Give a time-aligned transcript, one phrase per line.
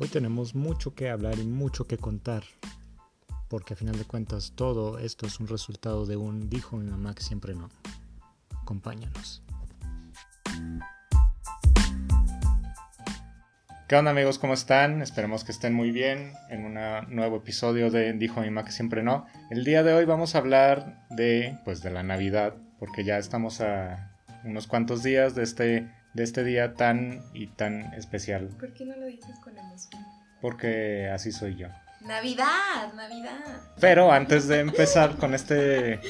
[0.00, 2.44] Hoy tenemos mucho que hablar y mucho que contar,
[3.48, 7.16] porque a final de cuentas todo esto es un resultado de un dijo mi mamá
[7.16, 7.68] que siempre no.
[8.62, 9.42] Acompáñanos.
[13.88, 14.38] ¿Qué onda amigos?
[14.38, 15.02] ¿Cómo están?
[15.02, 16.74] Esperemos que estén muy bien en un
[17.12, 19.26] nuevo episodio de Dijo mi mamá que siempre no.
[19.50, 23.60] El día de hoy vamos a hablar de, pues, de la Navidad, porque ya estamos
[23.60, 28.48] a unos cuantos días de este, de este día tan y tan especial.
[28.58, 30.02] ¿Por qué no lo dices con emoción?
[30.40, 31.68] Porque así soy yo.
[32.00, 33.60] Navidad, Navidad.
[33.80, 36.00] Pero antes de empezar con este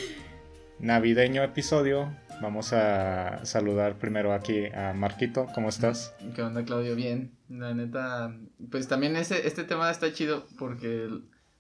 [0.79, 5.47] navideño episodio, vamos a saludar primero aquí a Marquito.
[5.55, 6.15] ¿Cómo estás?
[6.35, 6.95] ¿Qué onda, Claudio?
[6.95, 7.33] Bien.
[7.49, 8.37] La neta,
[8.71, 11.09] pues también ese, este tema está chido porque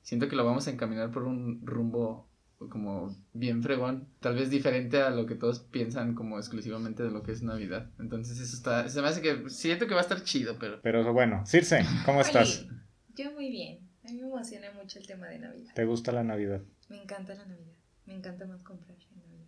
[0.03, 2.28] siento que lo vamos a encaminar por un rumbo
[2.71, 7.23] como bien fregón, tal vez diferente a lo que todos piensan como exclusivamente de lo
[7.23, 7.91] que es Navidad.
[7.99, 10.81] Entonces eso está, se me hace que siento que va a estar chido, pero...
[10.83, 12.67] Pero bueno, Circe, ¿cómo estás?
[13.15, 15.73] yo muy bien, a mí me emociona mucho el tema de Navidad.
[15.75, 16.63] ¿Te gusta la Navidad?
[16.89, 19.47] Me encanta la Navidad, me encanta más comprar en Navidad.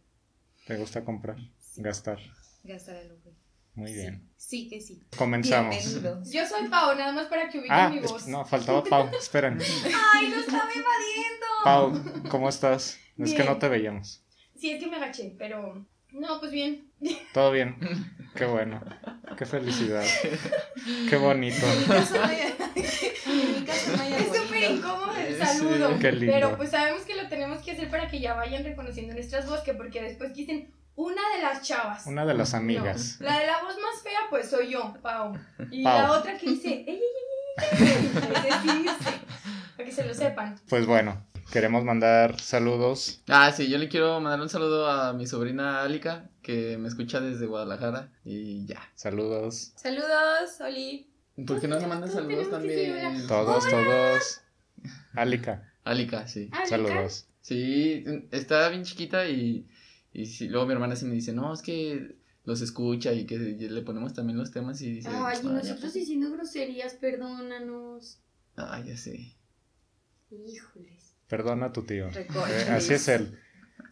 [0.67, 1.37] ¿Te gusta comprar?
[1.77, 2.19] Gastar.
[2.63, 3.35] Gastar el lujo.
[3.75, 4.21] Muy bien.
[4.21, 5.03] Sí, que sí.
[5.17, 5.77] Comenzamos.
[6.31, 8.27] Yo soy Pau, nada más para que ubiquen ah, mi voz.
[8.27, 9.59] No, faltaba Pau, esperen.
[10.15, 11.47] Ay, lo estaba invadiendo.
[11.65, 12.99] Pau, ¿cómo estás?
[13.19, 14.25] Es que no te veíamos.
[14.57, 15.87] Sí, es que me agaché, pero.
[16.13, 16.91] No, pues bien.
[17.33, 17.77] Todo bien.
[18.35, 18.83] Qué bueno.
[19.39, 20.05] Qué felicidad.
[21.09, 21.65] Qué bonito.
[21.67, 22.09] Es
[24.37, 25.99] súper incómodo el saludo.
[26.01, 26.33] Qué lindo.
[26.33, 29.77] Pero pues sabemos que lo tenemos que hacer para que ya vayan reconociendo nuestras voces,
[29.77, 32.07] porque después dicen una de las chavas.
[32.07, 33.17] Una de las amigas.
[33.21, 35.33] la de la voz más fea, pues soy yo, Pau.
[35.71, 35.99] Y Pau.
[35.99, 37.01] la otra que dice, ey,
[39.77, 40.61] para que se lo sepan.
[40.69, 43.23] Pues bueno, queremos mandar saludos.
[43.29, 47.21] Ah, sí, yo le quiero mandar un saludo a mi sobrina Alika, que me escucha
[47.21, 48.81] desde Guadalajara, y ya.
[48.95, 49.73] Saludos.
[49.77, 51.11] Saludos, Oli.
[51.47, 52.93] ¿Por qué no le mandan saludos también?
[52.93, 53.27] hola.
[53.27, 54.43] Todos, todos.
[55.15, 56.51] Alika, Alika, sí.
[56.69, 57.27] Saludos.
[57.41, 59.67] Sí, está bien chiquita y,
[60.13, 63.39] y sí, luego mi hermana sí me dice, no, es que los escucha y que
[63.39, 65.95] le ponemos también los temas y dice, Ay, y "Ah, ya, nosotros pues".
[65.95, 68.21] diciendo groserías, perdónanos.
[68.57, 69.35] Ah, ya sé.
[70.31, 71.15] Híjoles.
[71.29, 72.09] Perdona a tu tío.
[72.09, 72.27] Eh,
[72.71, 73.39] así es él.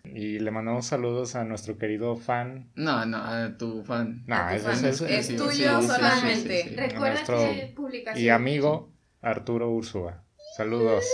[0.04, 2.70] Y le mandamos saludos a nuestro querido fan.
[2.74, 4.24] No, no, a tu fan.
[4.26, 4.84] No, A tu ese fan.
[4.86, 6.62] es, Es Sí, tuyo sí, sí, sí, solamente.
[6.62, 6.76] sí, sí.
[6.76, 8.24] Recuerda nuestro- que publicación.
[8.24, 10.24] Y amigo Arturo Ursúa.
[10.56, 11.04] Saludos.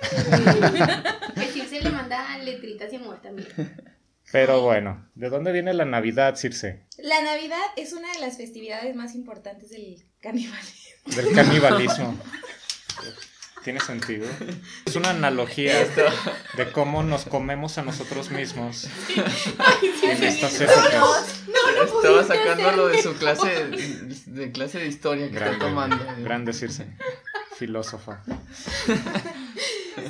[1.34, 3.48] Que sí se le manda letritas y amor también.
[4.32, 6.86] Pero bueno, ¿de dónde viene la Navidad, Circe?
[6.98, 11.14] La Navidad es una de las festividades más importantes del canibalismo.
[11.16, 12.18] Del canibalismo.
[13.62, 14.26] ¿Tiene sentido?
[14.84, 15.86] Es una analogía
[16.56, 18.88] de cómo nos comemos a nosotros mismos
[20.02, 21.44] en estas épocas.
[21.96, 23.70] Estaba sacándolo de su clase
[24.26, 25.96] de clase de historia que está tomando.
[26.18, 26.86] grande Circe.
[27.56, 28.22] Filósofa.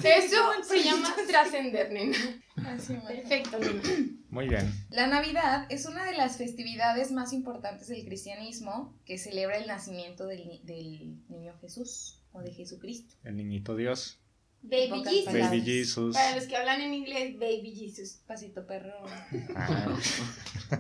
[0.03, 2.19] Eso se llama trascender, nena.
[2.67, 3.59] Así Perfecto.
[4.31, 4.73] Muy bien.
[4.91, 10.27] La Navidad es una de las festividades más importantes del cristianismo que celebra el nacimiento
[10.27, 13.15] del, del niño Jesús o de Jesucristo.
[13.25, 14.19] El niñito Dios.
[14.65, 15.33] Baby Jesus.
[15.33, 16.15] Baby Jesus.
[16.15, 18.21] Para los que hablan en inglés, Baby Jesus.
[18.27, 18.95] Pasito perro.
[19.55, 19.95] Ah,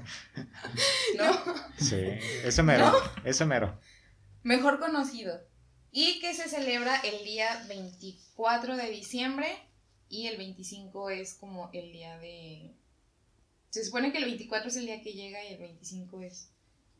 [1.18, 1.54] ¿No?
[1.76, 1.96] sí,
[2.44, 2.92] ese mero.
[3.24, 3.78] Ese mero.
[4.42, 5.38] Mejor conocido.
[5.92, 9.46] Y que se celebra el día 24 de diciembre
[10.22, 12.70] y el 25 es como el día de...
[13.70, 16.50] Se supone que el 24 es el día que llega y el 25 es...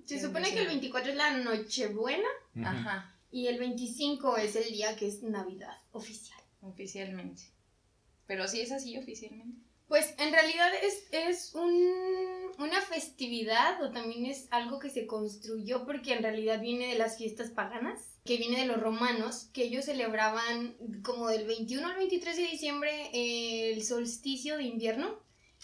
[0.05, 2.29] Se supone que el 24 es la Nochebuena.
[2.65, 6.39] Ajá, y el 25 es el día que es Navidad oficial.
[6.63, 7.43] oficialmente.
[8.27, 9.59] Pero sí es así oficialmente.
[9.89, 15.85] Pues en realidad es, es un- una festividad o también es algo que se construyó
[15.85, 19.85] porque en realidad viene de las fiestas paganas, que viene de los romanos, que ellos
[19.85, 25.21] celebraban como del 21 al 23 de diciembre eh, el solsticio de invierno,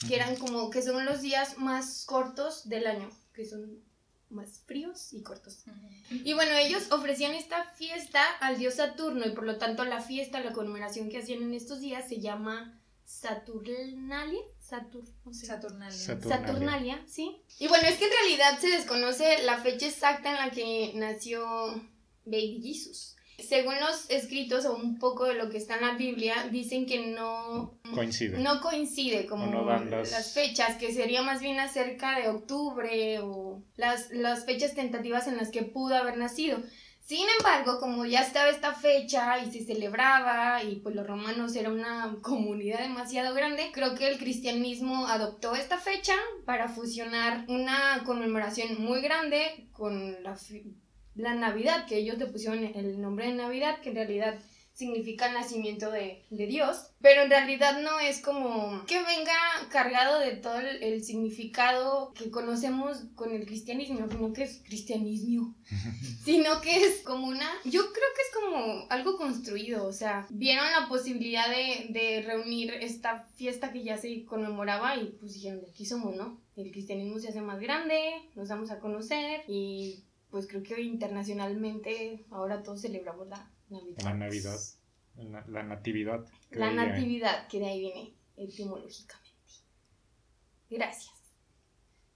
[0.06, 3.82] que eran como que son los días más cortos del año, que son
[4.28, 5.64] más fríos y cortos.
[6.10, 10.40] Y bueno, ellos ofrecían esta fiesta al dios Saturno y por lo tanto la fiesta,
[10.40, 14.40] la conmemoración que hacían en estos días se llama Saturnalia.
[14.60, 15.46] Satur, no sé.
[15.46, 15.98] Saturnalia.
[15.98, 16.46] Saturnalia.
[16.46, 17.42] Saturnalia, sí.
[17.58, 21.42] Y bueno, es que en realidad se desconoce la fecha exacta en la que nació
[22.24, 23.16] Baby Jesus.
[23.38, 27.06] Según los escritos o un poco de lo que está en la Biblia, dicen que
[27.06, 28.38] no Coincide.
[28.38, 30.32] no coincide como no dan las- las...
[30.34, 35.50] fechas, que sería más bien acerca de octubre o las, las fechas tentativas en las
[35.50, 36.58] que pudo haber nacido.
[37.00, 41.70] Sin embargo, como ya estaba esta fecha y se celebraba y pues los romanos era
[41.72, 46.12] una comunidad demasiado grande, creo que el cristianismo adoptó esta fecha
[46.44, 50.36] para fusionar una conmemoración muy grande con la
[51.14, 54.38] la Navidad, que ellos le pusieron el nombre de Navidad, que en realidad
[54.80, 59.36] significa el nacimiento de, de Dios, pero en realidad no es como que venga
[59.68, 65.54] cargado de todo el, el significado que conocemos con el cristianismo, no que es cristianismo,
[66.24, 70.64] sino que es como una, yo creo que es como algo construido, o sea, vieron
[70.72, 75.84] la posibilidad de, de reunir esta fiesta que ya se conmemoraba y pues dijeron, aquí
[75.84, 76.40] somos, ¿no?
[76.56, 78.00] El cristianismo se hace más grande,
[78.34, 84.04] nos vamos a conocer y pues creo que internacionalmente ahora todos celebramos la Navidad.
[84.04, 84.58] La Navidad,
[85.16, 86.26] la, la natividad.
[86.50, 89.30] La natividad, que de ahí viene etimológicamente.
[90.68, 91.12] Gracias.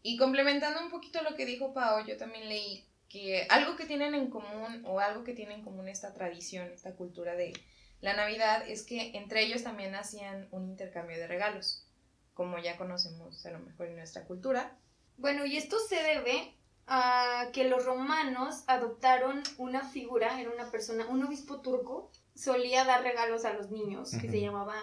[0.02, 4.14] Y complementando un poquito lo que dijo Pao, yo también leí que algo que tienen
[4.14, 7.52] en común o algo que tiene en común esta tradición, esta cultura de
[8.00, 11.86] la Navidad es que entre ellos también hacían un intercambio de regalos,
[12.34, 14.76] como ya conocemos a lo mejor en nuestra cultura.
[15.16, 16.54] Bueno, y esto se debe
[16.86, 23.02] a que los romanos adoptaron una figura, era una persona, un obispo turco, solía dar
[23.02, 24.74] regalos a los niños, que se llamaba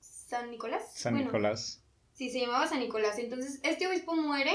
[0.00, 0.90] San Nicolás.
[0.94, 1.82] San Bueno, Nicolás.
[2.12, 3.18] Sí, se llamaba San Nicolás.
[3.18, 4.52] Entonces, este obispo muere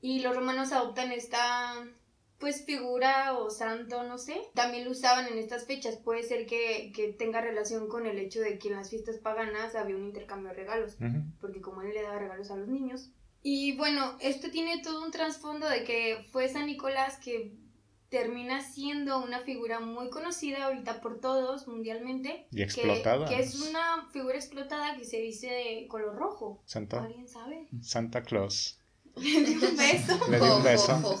[0.00, 1.86] y los romanos adoptan esta,
[2.38, 4.40] pues, figura o santo, no sé.
[4.54, 5.96] También lo usaban en estas fechas.
[5.96, 9.74] Puede ser que, que tenga relación con el hecho de que en las fiestas paganas
[9.74, 10.96] había un intercambio de regalos.
[11.40, 13.10] Porque como él le daba regalos a los niños.
[13.42, 17.54] Y bueno, esto tiene todo un trasfondo de que fue San Nicolás que
[18.10, 22.46] termina siendo una figura muy conocida ahorita por todos mundialmente.
[22.50, 23.28] Y que- explotada.
[23.28, 26.60] Que, es una figura explotada que se viste de color rojo.
[26.66, 27.68] Santa, ¿Alguien sabe?
[27.80, 28.78] Santa Claus.
[29.16, 30.20] Le di un beso.
[30.30, 31.20] Le di un beso.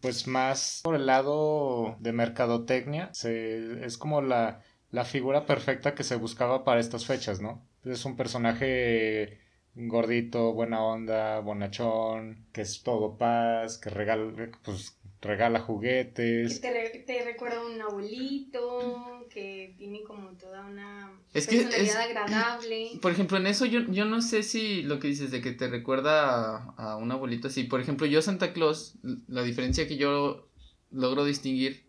[0.00, 6.04] Pues más por el lado de mercadotecnia, se, es como la, la figura perfecta que
[6.04, 7.66] se buscaba para estas fechas, ¿no?
[7.84, 9.40] Es un personaje
[9.74, 16.60] gordito, buena onda, bonachón, que es todo paz, que regala, pues, regala Que juguetes.
[16.60, 21.86] te, re- te recuerda a un abuelito, que tiene como toda una Es que personalidad
[22.10, 22.90] es- agradable.
[23.02, 25.68] Por ejemplo, en eso yo, yo no sé si lo que dices de que te
[25.68, 27.64] recuerda a, a un abuelito así.
[27.64, 28.94] Por ejemplo, yo Santa Claus,
[29.28, 30.48] la diferencia que yo
[30.90, 31.84] logro distinguir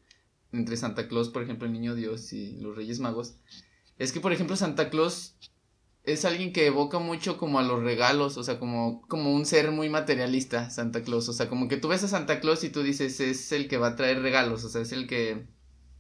[0.54, 3.36] entre Santa Claus, por ejemplo, el Niño Dios y los Reyes Magos,
[4.00, 5.36] es que, por ejemplo, Santa Claus
[6.06, 9.72] es alguien que evoca mucho como a los regalos, o sea, como, como un ser
[9.72, 11.30] muy materialista, Santa Claus.
[11.30, 13.78] O sea, como que tú ves a Santa Claus y tú dices, es el que
[13.78, 15.46] va a traer regalos, o sea, es el que...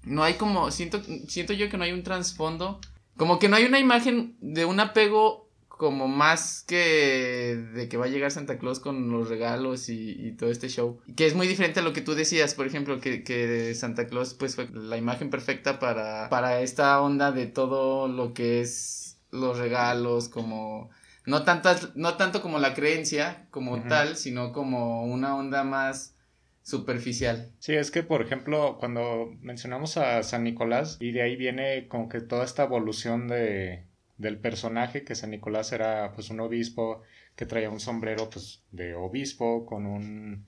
[0.04, 2.80] No hay como, siento, siento yo que no hay un trasfondo
[3.18, 8.06] como que no hay una imagen de un apego como más que de que va
[8.06, 11.00] a llegar Santa Claus con los regalos y, y todo este show.
[11.16, 14.34] Que es muy diferente a lo que tú decías, por ejemplo, que, que Santa Claus
[14.34, 19.05] pues fue la imagen perfecta para, para esta onda de todo lo que es
[19.36, 20.90] los regalos, como...
[21.26, 26.16] No, tantas, no tanto como la creencia como tal, sino como una onda más
[26.62, 27.52] superficial.
[27.60, 32.10] Sí, es que, por ejemplo, cuando mencionamos a San Nicolás, y de ahí viene como
[32.10, 33.86] que toda esta evolución de,
[34.18, 37.02] del personaje, que San Nicolás era pues un obispo
[37.36, 40.46] que traía un sombrero pues de obispo con un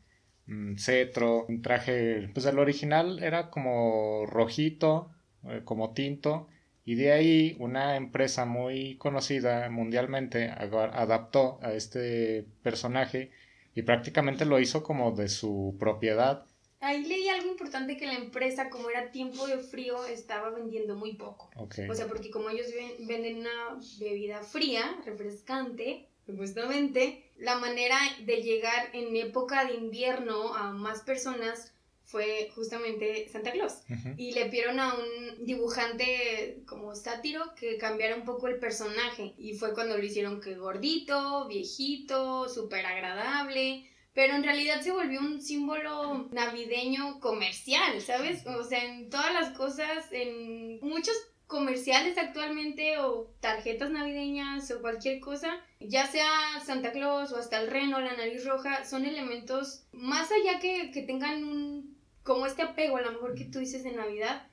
[0.77, 5.11] cetro, un traje, pues el original era como rojito,
[5.43, 6.47] eh, como tinto,
[6.87, 13.29] y de ahí una empresa muy conocida mundialmente adaptó a este personaje
[13.75, 16.45] y prácticamente lo hizo como de su propiedad.
[16.79, 21.13] Ahí leí algo importante que la empresa, como era tiempo de frío, estaba vendiendo muy
[21.15, 21.49] poco.
[21.57, 21.75] Ok.
[21.89, 28.37] O sea, porque como ellos ven- venden una bebida fría, refrescante, supuestamente, la manera de
[28.43, 31.73] llegar en época de invierno a más personas
[32.07, 33.83] fue justamente Santa Claus.
[33.89, 34.15] Ujú.
[34.17, 39.33] Y le pidieron a un dibujante como sátiro que cambiara un poco el personaje.
[39.37, 43.91] Y fue cuando lo hicieron que gordito, viejito, súper agradable.
[44.13, 48.47] Pero en realidad se volvió un símbolo navideño comercial, ¿sabes?
[48.47, 51.15] O sea, en todas las cosas, en muchos
[51.47, 56.29] comerciales actualmente o tarjetas navideñas o cualquier cosa, ya sea
[56.65, 61.03] Santa Claus o hasta el reno, la nariz roja, son elementos más allá que, que
[61.03, 61.96] tengan un
[62.27, 64.51] como este apego, a lo mejor que tú dices en Navidad,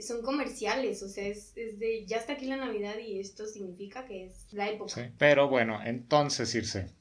[0.00, 4.06] son comerciales, o sea, es, es de ya está aquí la Navidad y esto significa
[4.06, 4.94] que es la época.
[4.94, 5.02] Sí.
[5.18, 6.94] Pero bueno, entonces, Irse,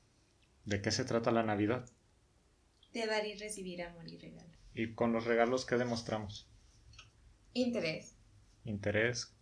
[0.65, 1.89] ¿de qué se trata la Navidad?
[2.91, 4.49] De dar y recibir amor y regalo.
[4.73, 6.49] Y con los regalos, ¿qué demostramos?
[7.53, 8.17] Interés.
[8.65, 9.33] Interés,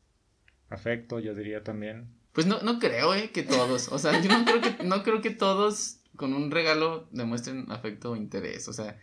[0.70, 2.08] afecto, yo diría también.
[2.34, 3.88] Pues no, no creo, eh, que todos.
[3.88, 8.12] O sea, yo no creo que, no creo que todos con un regalo demuestren afecto
[8.12, 8.68] o interés.
[8.68, 9.00] O sea,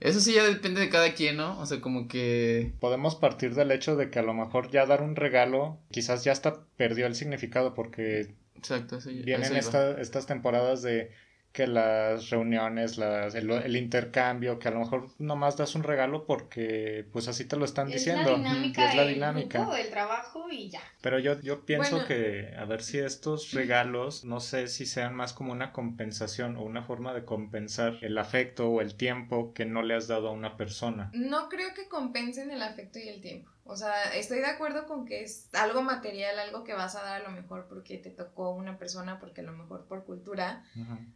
[0.00, 1.58] eso sí ya depende de cada quien, ¿no?
[1.60, 2.72] O sea, como que.
[2.80, 6.32] Podemos partir del hecho de que a lo mejor ya dar un regalo quizás ya
[6.32, 9.60] hasta perdió el significado porque Exacto, eso, ya- vienen eso iba.
[9.60, 11.10] esta- estas temporadas de
[11.52, 16.24] que las reuniones, las, el, el intercambio, que a lo mejor nomás das un regalo
[16.26, 18.30] porque pues así te lo están Es diciendo.
[18.32, 19.58] la dinámica, y es la dinámica.
[19.60, 20.80] grupo, del trabajo y ya.
[21.00, 22.06] Pero yo, yo pienso Bueno.
[22.06, 26.62] que a ver si estos regalos, no sé si sean más como una compensación o
[26.62, 30.32] una forma de compensar el afecto o el tiempo que no le has dado a
[30.32, 31.10] una persona.
[31.14, 33.50] No creo que compensen el afecto y el tiempo.
[33.70, 37.20] O sea, estoy de acuerdo con que es algo material, algo que vas a dar
[37.20, 40.64] a lo mejor porque te tocó una persona, porque a lo mejor por cultura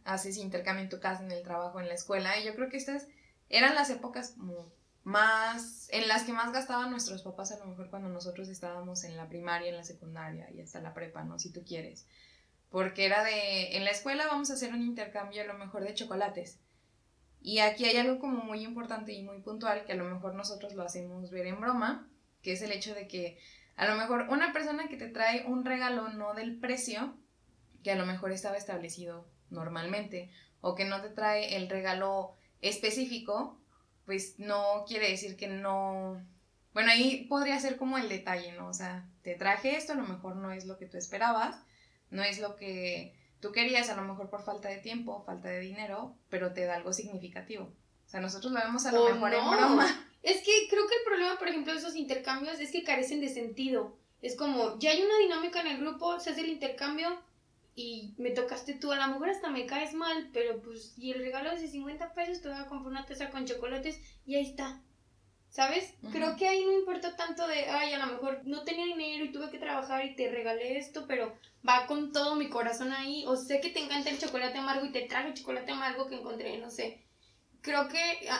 [0.03, 2.37] haces intercambio en tu casa, en el trabajo, en la escuela.
[2.37, 3.07] Y yo creo que estas
[3.49, 4.71] eran las épocas como
[5.03, 9.17] más, en las que más gastaban nuestros papás a lo mejor cuando nosotros estábamos en
[9.17, 11.39] la primaria, en la secundaria y hasta la prepa, ¿no?
[11.39, 12.05] Si tú quieres.
[12.69, 15.95] Porque era de, en la escuela vamos a hacer un intercambio a lo mejor de
[15.95, 16.59] chocolates.
[17.41, 20.75] Y aquí hay algo como muy importante y muy puntual que a lo mejor nosotros
[20.75, 22.07] lo hacemos ver en broma,
[22.43, 23.39] que es el hecho de que
[23.75, 27.17] a lo mejor una persona que te trae un regalo no del precio,
[27.83, 30.29] que a lo mejor estaba establecido normalmente,
[30.61, 33.59] o que no te trae el regalo específico,
[34.05, 36.21] pues no quiere decir que no...
[36.73, 38.67] Bueno, ahí podría ser como el detalle, ¿no?
[38.67, 41.61] O sea, te traje esto, a lo mejor no es lo que tú esperabas,
[42.09, 45.59] no es lo que tú querías, a lo mejor por falta de tiempo, falta de
[45.59, 47.65] dinero, pero te da algo significativo.
[47.65, 50.12] O sea, nosotros lo vemos a lo mejor en broma.
[50.23, 53.27] Es que creo que el problema, por ejemplo, de esos intercambios es que carecen de
[53.27, 53.97] sentido.
[54.21, 57.21] Es como, ya hay una dinámica en el grupo, se hace el intercambio
[57.75, 58.93] y me tocaste tú.
[58.93, 62.41] A lo mejor hasta me caes mal, pero pues, y el regalo de 50 pesos,
[62.41, 64.81] te voy a comprar una taza con chocolates y ahí está.
[65.49, 65.93] ¿Sabes?
[66.11, 69.31] Creo que ahí no importa tanto de, ay, a lo mejor no tenía dinero y
[69.31, 71.37] tuve que trabajar y te regalé esto, pero
[71.67, 73.23] va con todo mi corazón ahí.
[73.27, 76.15] O sé que te encanta el chocolate amargo y te traigo el chocolate amargo que
[76.15, 77.03] encontré, no sé.
[77.63, 77.99] Creo que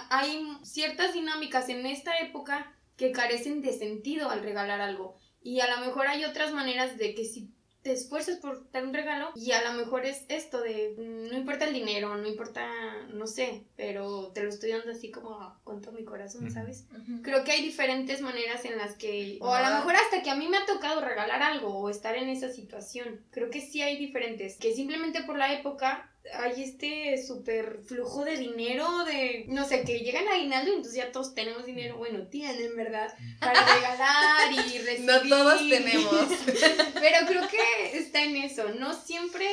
[0.09, 5.15] hay ciertas dinámicas en esta época que carecen de sentido al regalar algo.
[5.41, 7.49] Y a lo mejor hay otras maneras de que si
[7.81, 11.37] te esfuerzas por dar un regalo y a lo mejor es esto de mm, no
[11.37, 12.65] importa el dinero, no importa,
[13.13, 16.49] no sé, pero te lo estoy dando así como con todo mi corazón.
[16.49, 16.85] ¿sabes?
[17.23, 19.69] Creo que hay diferentes maneras en las que, o a Ah.
[19.69, 22.47] lo mejor hasta que a mí me ha tocado regalar algo o estar en esa
[22.49, 23.19] situación.
[23.31, 28.37] Creo que sí hay diferentes, que simplemente por la época hay este súper flujo de
[28.37, 32.27] dinero, de, no sé, que llegan a aguinaldo y entonces ya todos tenemos dinero, bueno,
[32.27, 33.13] tienen, ¿verdad?
[33.39, 35.05] Para regalar y recibir.
[35.05, 36.13] No todos tenemos.
[36.93, 39.47] Pero creo que está en eso, no siempre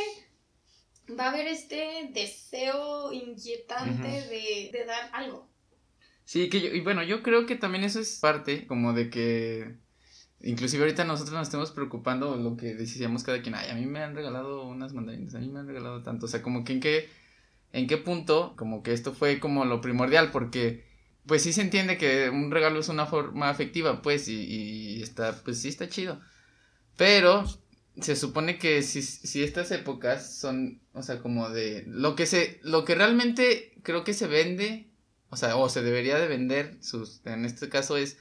[1.19, 5.51] va a haber este deseo inquietante de, de dar algo.
[6.25, 9.75] Sí, que yo, y bueno, yo creo que también eso es parte como de que
[10.43, 14.03] inclusive ahorita nosotros nos estemos preocupando lo que decíamos cada quien, ay, a mí me
[14.03, 16.81] han regalado unas mandarinas, a mí me han regalado tanto, o sea, como que en
[16.81, 17.09] qué,
[17.73, 20.85] en qué punto, como que esto fue como lo primordial, porque
[21.27, 25.33] pues sí se entiende que un regalo es una forma afectiva, pues, y, y está,
[25.45, 26.21] pues sí está chido,
[26.97, 27.45] pero
[28.01, 32.61] se supone que si, si estas épocas son, o sea, como de, lo que se,
[32.63, 34.91] lo que realmente creo que se vende
[35.31, 38.19] o sea, o se debería de vender, sus, en este caso es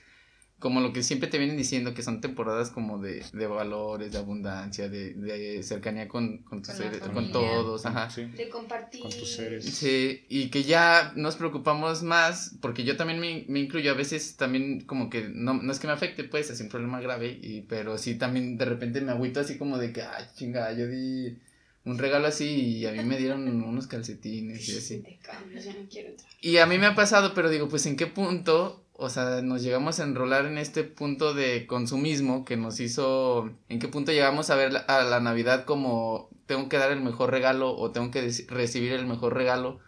[0.60, 4.18] como lo que siempre te vienen diciendo, que son temporadas como de, de valores, de
[4.18, 8.10] abundancia, de, de cercanía con, con, tus Con seres- con todos, ajá.
[8.10, 9.02] Sí, De compartir.
[9.02, 9.64] con tus seres.
[9.66, 14.36] Sí, y que ya nos preocupamos más, porque yo también me, me incluyo, a veces
[14.36, 17.62] también como que no, no es que me afecte, pues, es un problema grave, y,
[17.62, 21.38] pero sí también de repente me agüito así como de que, ay, chinga, yo di
[21.86, 22.46] un regalo así
[22.80, 24.98] y a mí me dieron unos calcetines y así.
[25.02, 26.30] Te cambias, ya no quiero entrar.
[26.42, 29.64] Y a mí me ha pasado, pero digo, pues en qué punto, o sea, nos
[29.64, 34.50] llegamos a enrolar en este punto de consumismo que nos hizo, en qué punto llegamos
[34.50, 38.30] a ver a la Navidad como tengo que dar el mejor regalo o tengo que
[38.50, 39.80] recibir el mejor regalo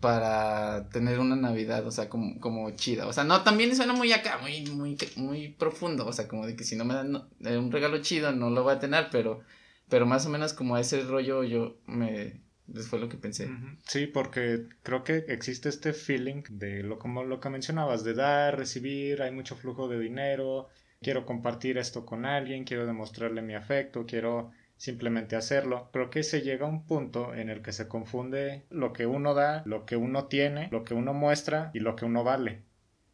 [0.00, 3.08] para tener una Navidad, o sea, como, como chida.
[3.08, 6.54] O sea, no, también suena muy acá, muy, muy, muy profundo, o sea, como de
[6.54, 9.40] que si no me dan un regalo chido no lo voy a tener, pero,
[9.88, 12.45] pero más o menos como a ese rollo yo me,
[12.88, 13.48] fue lo que pensé.
[13.86, 18.58] Sí, porque creo que existe este feeling de lo como lo que mencionabas, de dar,
[18.58, 20.68] recibir, hay mucho flujo de dinero,
[21.00, 25.90] quiero compartir esto con alguien, quiero demostrarle mi afecto, quiero simplemente hacerlo.
[25.92, 29.34] Creo que se llega a un punto en el que se confunde lo que uno
[29.34, 32.62] da, lo que uno tiene, lo que uno muestra y lo que uno vale.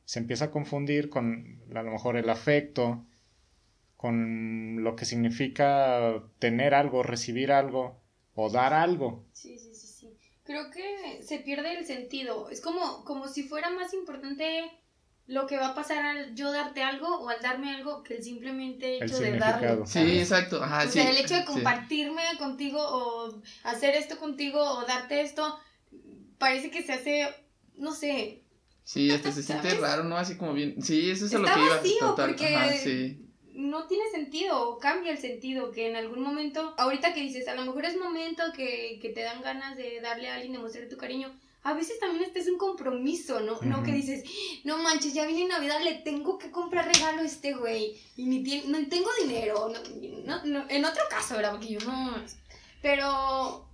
[0.05, 3.07] Se empieza a confundir con a lo mejor el afecto,
[3.97, 8.02] con lo que significa tener algo, recibir algo
[8.35, 9.25] o dar algo.
[9.33, 10.17] Sí, sí, sí, sí.
[10.45, 12.49] Creo que se pierde el sentido.
[12.51, 14.71] Es como, como si fuera más importante
[15.27, 18.25] lo que va a pasar al yo darte algo o al darme algo que el
[18.25, 19.87] simplemente El hecho de darlo.
[19.87, 20.63] Sí, exacto.
[20.63, 20.95] Ajá, o sí.
[20.95, 21.47] sea, el hecho de sí.
[21.47, 25.59] compartirme contigo o hacer esto contigo o darte esto,
[26.39, 27.29] parece que se hace,
[27.77, 28.41] no sé,
[28.85, 29.81] Sí, hasta se siente ¿Sabes?
[29.81, 30.17] raro, ¿no?
[30.17, 30.83] Así como bien.
[30.83, 31.77] Sí, eso es a lo que iba.
[31.77, 32.31] vacío, total.
[32.31, 33.22] porque- Ajá, sí.
[33.55, 37.55] No tiene sentido o cambia el sentido, que en algún momento, ahorita que dices, a
[37.55, 40.97] lo mejor es momento que, que te dan ganas de darle a alguien, demostrar tu
[40.97, 41.33] cariño,
[41.65, 43.57] a veces también este es un compromiso, ¿no?
[43.63, 44.25] No que dices,
[44.65, 47.97] no manches, ya viene Navidad, le tengo que comprar regalo a este güey.
[48.17, 49.69] Y ni tien- no tengo dinero.
[49.69, 49.81] No,
[50.25, 51.53] no- no- en otro caso, ¿verdad?
[51.53, 52.17] Porque yo no.
[52.81, 53.65] Pero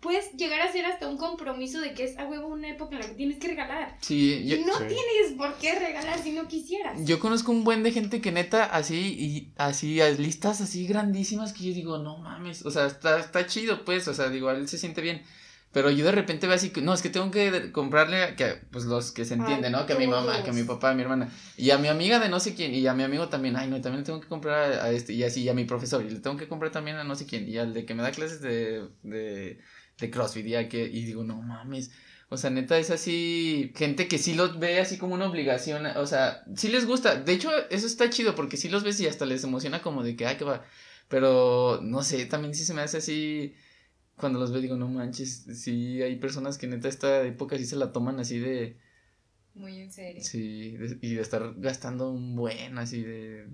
[0.00, 3.02] puedes llegar a ser hasta un compromiso de que es a huevo una época en
[3.02, 3.96] la que tienes que regalar.
[4.00, 4.84] Sí, yo, y no Sí.
[4.86, 7.04] tienes por qué regalar si no quisieras.
[7.04, 11.64] Yo conozco un buen de gente que neta así y así listas así grandísimas que
[11.64, 14.78] yo digo, no mames, o sea, está, está chido pues, o sea, digo, él se
[14.78, 15.22] siente bien.
[15.70, 18.86] Pero yo de repente veo así que, no, es que tengo que comprarle, que, pues
[18.86, 19.84] los que se entienden, ¿no?
[19.84, 22.18] Que a mi mamá, que a mi papá, a mi hermana, y a mi amiga
[22.18, 24.28] de no sé quién, y a mi amigo también, ay, no, también le tengo que
[24.28, 26.72] comprar a, a este, y así, y a mi profesor, y le tengo que comprar
[26.72, 29.58] también a no sé quién, y al de que me da clases de, de,
[29.98, 31.90] de CrossFit, y, que, y digo, no mames,
[32.30, 36.06] o sea, neta, es así, gente que sí los ve así como una obligación, o
[36.06, 39.26] sea, sí les gusta, de hecho, eso está chido, porque sí los ves y hasta
[39.26, 40.64] les emociona como de que, ay, que va,
[41.08, 43.54] pero, no sé, también sí se me hace así,
[44.16, 47.76] cuando los veo digo, no manches, sí, hay personas que neta esta época sí se
[47.76, 48.76] la toman así de,
[49.54, 50.22] Muy en serio.
[50.22, 53.46] sí, de- y de estar gastando un buen, así de,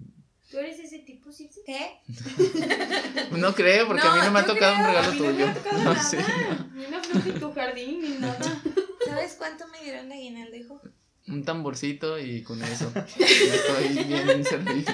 [0.50, 1.50] ¿Tú eres ese tipo, sí?
[1.66, 1.98] ¿Qué?
[3.32, 5.32] no creo, porque a mí No, me ha tocado un regalo A mí no me
[5.32, 6.02] tuyo, ha tocado no nada.
[6.02, 6.66] sé, no.
[6.74, 8.62] Ni una flor de tu jardín, ni nada.
[9.06, 10.80] ¿Sabes cuánto me dieron de aguinaldo, hijo?
[11.26, 14.92] un tamborcito y con eso, ya estoy bien servido,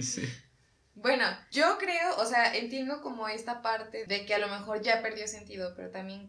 [0.00, 0.28] sí.
[0.96, 5.02] Bueno, yo creo, o sea, entiendo como esta parte de que a lo mejor ya
[5.02, 6.28] perdió sentido, pero también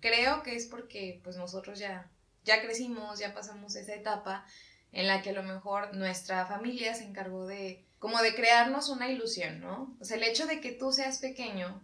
[0.00, 2.10] creo que es porque pues nosotros ya,
[2.44, 4.46] ya crecimos, ya pasamos esa etapa
[4.92, 9.10] en la que a lo mejor nuestra familia se encargó de como de crearnos una
[9.10, 9.96] ilusión, ¿no?
[10.00, 11.82] O sea, el hecho de que tú seas pequeño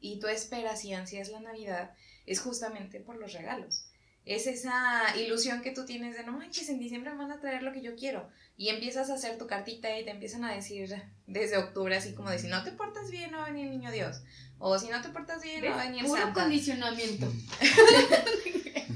[0.00, 1.94] y tú esperas y ansías la Navidad
[2.26, 3.86] es justamente por los regalos.
[4.24, 7.62] Es esa ilusión que tú tienes de no manches, en diciembre me van a traer
[7.62, 8.28] lo que yo quiero.
[8.56, 10.94] Y empiezas a hacer tu cartita y te empiezan a decir
[11.26, 13.72] desde octubre, así como de si no te portas bien, no va a venir el
[13.72, 14.22] niño Dios.
[14.58, 16.42] O si no te portas bien, no va a venir Puro Santa.
[16.42, 17.32] condicionamiento.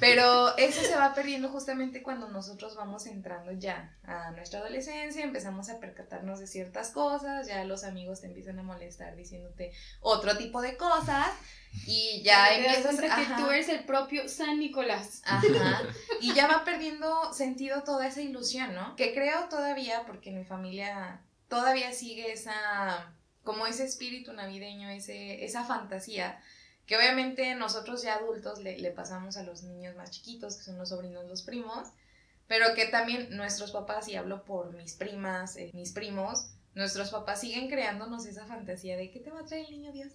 [0.09, 5.71] Pero eso se va perdiendo justamente cuando nosotros vamos entrando ya a nuestra adolescencia, empezamos
[5.71, 10.61] a percatarnos de ciertas cosas, ya los amigos te empiezan a molestar diciéndote otro tipo
[10.61, 11.29] de cosas
[11.87, 15.23] y ya Te empiezas cuenta que tú eres el propio San Nicolás.
[15.25, 15.83] Ajá.
[16.21, 18.97] Y ya va perdiendo sentido toda esa ilusión, ¿no?
[18.97, 23.13] Que creo todavía, porque en mi familia todavía sigue esa,
[23.43, 26.41] como ese espíritu navideño, ese, esa fantasía,
[26.87, 30.79] que obviamente nosotros ya adultos le, le pasamos a los niños más chiquitos, que son
[30.79, 31.89] los sobrinos, los primos,
[32.47, 37.41] pero que también nuestros papás, y hablo por mis primas, eh, mis primos, nuestros papás
[37.41, 40.13] siguen creándonos esa fantasía de ¿qué te va a traer el niño Dios?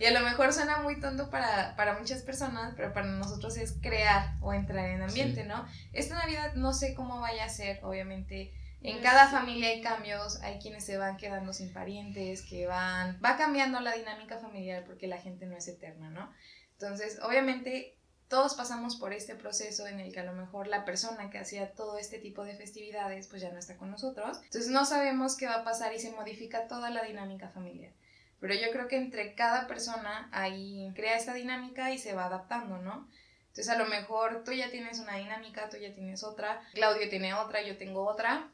[0.00, 3.74] Y a lo mejor suena muy tonto para, para muchas personas, pero para nosotros es
[3.80, 5.48] crear o entrar en ambiente, Sí.
[5.48, 5.64] ¿no?
[5.92, 8.52] Esta Navidad no sé cómo vaya a ser, obviamente.
[8.84, 13.18] En Pues cada familia hay cambios, hay quienes se van quedando sin parientes, que van,
[13.24, 16.30] va cambiando la dinámica familiar porque la gente no es eterna, ¿no?
[16.72, 17.96] Entonces, obviamente,
[18.28, 21.72] todos pasamos por este proceso en el que a lo mejor la persona que hacía
[21.72, 24.36] todo este tipo de festividades, pues ya no está con nosotros.
[24.44, 27.92] Entonces, no sabemos qué va a pasar y se modifica toda la dinámica familiar.
[28.38, 32.76] Pero yo creo que entre cada persona ahí crea esta dinámica y se va adaptando,
[32.76, 33.08] ¿no?
[33.54, 37.34] Entonces a lo mejor tú ya tienes una dinámica, tú ya tienes otra, Claudio tiene
[37.34, 38.50] otra, yo tengo otra,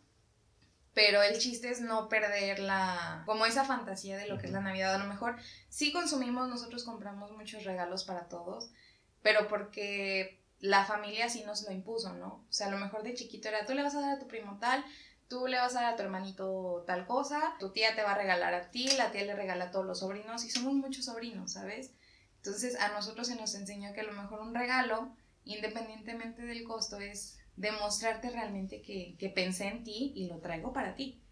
[0.94, 4.60] pero el chiste es no perder la, como esa fantasía de lo que es la
[4.60, 4.94] Navidad.
[4.94, 5.36] A lo mejor
[5.68, 8.70] sí consumimos, nosotros compramos muchos regalos para todos,
[9.22, 12.44] pero porque la familia sí nos lo impuso, ¿no?
[12.48, 14.26] O sea, a lo mejor de chiquito era, tú le vas a dar a tu
[14.26, 14.84] primo tal,
[15.28, 18.18] tú le vas a dar a tu hermanito tal cosa, tu tía te va a
[18.18, 21.52] regalar a ti, la tía le regala a todos los sobrinos y somos muchos sobrinos,
[21.52, 21.92] ¿sabes?
[22.36, 26.98] Entonces a nosotros se nos enseñó que a lo mejor un regalo, independientemente del costo,
[26.98, 31.22] es demostrarte realmente que, que pensé en ti y lo traigo para ti,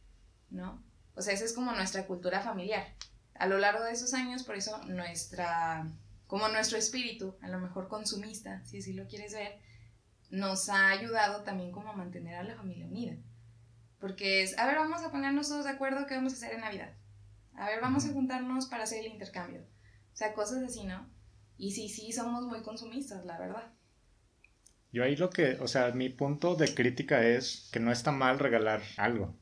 [0.51, 0.83] ¿no?
[1.14, 2.87] O sea, esa es como nuestra cultura familiar.
[3.35, 5.87] A lo largo de esos años, por eso nuestra,
[6.27, 9.59] como nuestro espíritu, a lo mejor consumista, si así lo quieres ver,
[10.31, 13.17] nos ha ayudado también como a mantener a la familia unida.
[13.99, 16.61] Porque es, a ver, vamos a ponernos todos de acuerdo qué vamos a hacer en
[16.61, 16.93] Navidad.
[17.55, 19.62] A ver, vamos a juntarnos para hacer el intercambio.
[20.12, 21.09] O sea, cosas así, ¿no?
[21.57, 23.73] Y sí, sí, somos muy consumistas, la verdad.
[24.92, 28.38] Yo ahí lo que, o sea, mi punto de crítica es que no está mal
[28.38, 29.37] regalar algo.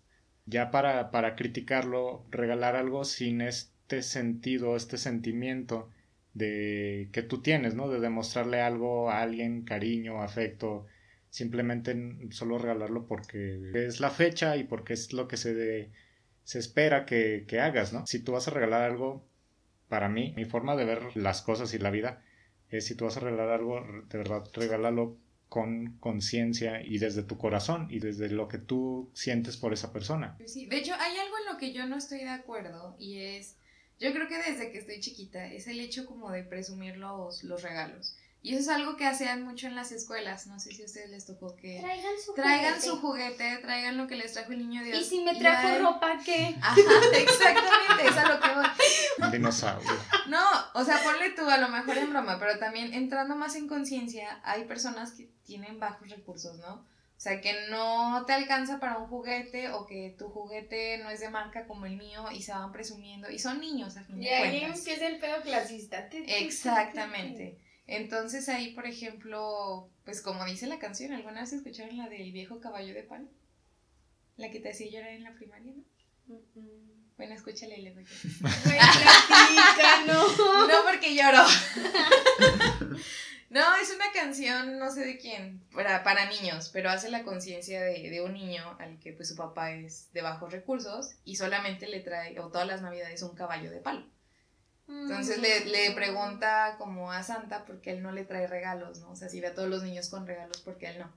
[0.47, 5.91] Ya para, para criticarlo, regalar algo sin este sentido, este sentimiento
[6.35, 7.89] de que tú tienes, ¿no?
[7.89, 10.87] De demostrarle algo a alguien, cariño, afecto,
[11.31, 11.95] simplemente
[12.31, 15.93] solo regalarlo porque es la fecha y porque es lo que se, de-
[16.45, 18.07] se espera que, que hagas, ¿no?
[18.07, 19.25] Si tú vas a regalar algo,
[19.89, 22.23] para mí, mi forma de ver las cosas y la vida
[22.71, 25.17] es si tú vas a regalar algo, de verdad, regálalo
[25.57, 30.35] con conciencia y desde tu corazón y desde lo que tú sientes por esa persona.
[30.37, 33.21] Pues sí, de hecho hay algo en lo que yo no estoy de acuerdo y
[33.21, 33.57] es,
[33.99, 37.63] yo creo que desde que estoy chiquita es el hecho como de presumir los, los
[37.63, 38.19] regalos.
[38.43, 40.47] Y eso es algo que hacían mucho en las escuelas.
[40.47, 42.87] No sé si a ustedes les tocó que Traigan su traigan juguete.
[42.87, 45.01] su juguete, traigan lo que les trajo el niño Dios.
[45.01, 46.55] Y si me trajo ropa, ¿qué?
[46.63, 46.77] Ajá,
[47.13, 48.67] exactamente, es a lo que voy.
[49.27, 49.91] Un dinosaurio.
[50.29, 50.45] No,
[50.75, 54.41] o sea, ponle tú a lo mejor en broma, pero también entrando más en conciencia,
[54.45, 56.75] hay personas que tienen bajos recursos, ¿no?
[57.17, 61.19] O sea, que no te alcanza para un juguete o que tu juguete no es
[61.21, 63.31] de marca como el mío y se van presumiendo.
[63.31, 66.09] Y son niños, a fin Y ahí empieza el pedo clasista.
[66.13, 67.59] Exactamente.
[67.87, 72.61] Entonces ahí, por ejemplo, pues como dice la canción, ¿alguna vez escucharon la del viejo
[72.61, 73.29] caballo de palo?
[74.37, 75.73] La que te hacía llorar en la primaria,
[76.27, 76.41] ¿no?
[77.17, 78.09] Bueno, escúchale y lloras.
[78.41, 78.79] Güey,
[79.29, 80.39] platícanos.
[80.69, 81.43] No porque lloro.
[83.49, 87.81] No, es una canción, no sé de quién, para, para niños, pero hace la conciencia
[87.81, 91.87] de, de un niño al que pues su papá es de bajos recursos y solamente
[91.87, 94.05] le trae, o todas las navidades, un caballo de palo.
[94.89, 99.11] Entonces le, le pregunta como a Santa por qué él no le trae regalos, ¿no?
[99.11, 101.13] O sea, si ve a todos los niños con regalos, ¿por qué él no?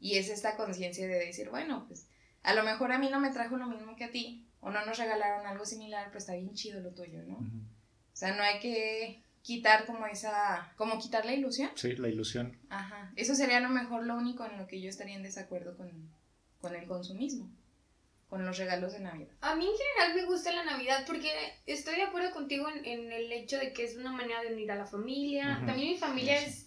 [0.00, 2.08] Y es esta conciencia de decir, bueno, pues
[2.42, 4.84] a lo mejor a mí no me trajo lo mismo que a ti, o no
[4.84, 7.36] nos regalaron algo similar, pero está bien chido lo tuyo, ¿no?
[7.36, 11.70] O sea, no hay que quitar como esa, como quitar la ilusión.
[11.74, 12.58] Sí, la ilusión.
[12.68, 13.12] Ajá.
[13.16, 15.90] Eso sería a lo mejor lo único en lo que yo estaría en desacuerdo con,
[16.60, 17.50] con el consumismo,
[18.32, 19.28] con los regalos de Navidad.
[19.42, 21.30] A mí en general me gusta la Navidad porque
[21.66, 24.72] estoy de acuerdo contigo en, en el hecho de que es una manera de unir
[24.72, 25.58] a la familia.
[25.58, 25.66] Ujú.
[25.66, 26.46] También mi familia Eso.
[26.48, 26.66] es...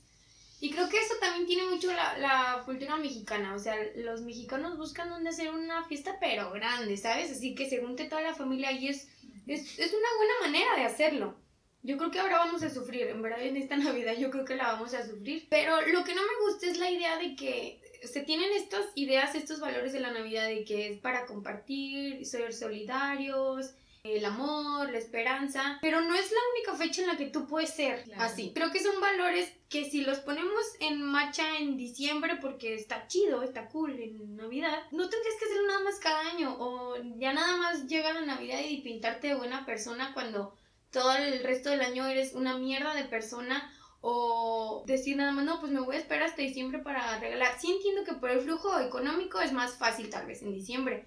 [0.60, 3.56] Y creo que eso también tiene mucho la, la cultura mexicana.
[3.56, 7.32] O sea, los mexicanos buscan donde hacer una fiesta pero grande, ¿sabes?
[7.32, 9.08] Así que se junte toda la familia y es,
[9.48, 11.36] es, es una buena manera de hacerlo.
[11.82, 14.56] Yo creo que ahora vamos a sufrir, en verdad en esta Navidad yo creo que
[14.56, 15.48] la vamos a sufrir.
[15.50, 19.36] Pero lo que no me gusta es la idea de que se tienen estas ideas,
[19.36, 25.00] estos valores de la Navidad de que es para compartir, ser solidarios, el amor, la
[25.00, 28.22] esperanza, pero no es la única fecha en la que tú puedes ser Claro.
[28.24, 28.52] así.
[28.54, 33.42] Creo que son valores que si los ponemos en marcha en diciembre porque está chido,
[33.42, 37.58] está cool en Navidad, no tendrías que hacerlo nada más cada año o ya nada
[37.58, 40.56] más llega la Navidad y pintarte de buena persona cuando
[40.92, 43.74] todo el resto del año eres una mierda de persona
[44.08, 47.58] o decir nada más, no, pues me voy a esperar hasta diciembre para regalar.
[47.60, 51.06] Sí entiendo que por el flujo económico es más fácil tal vez en diciembre,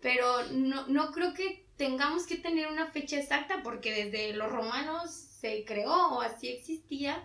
[0.00, 5.10] pero no, no creo que tengamos que tener una fecha exacta porque desde los romanos
[5.12, 7.22] se creó o así existía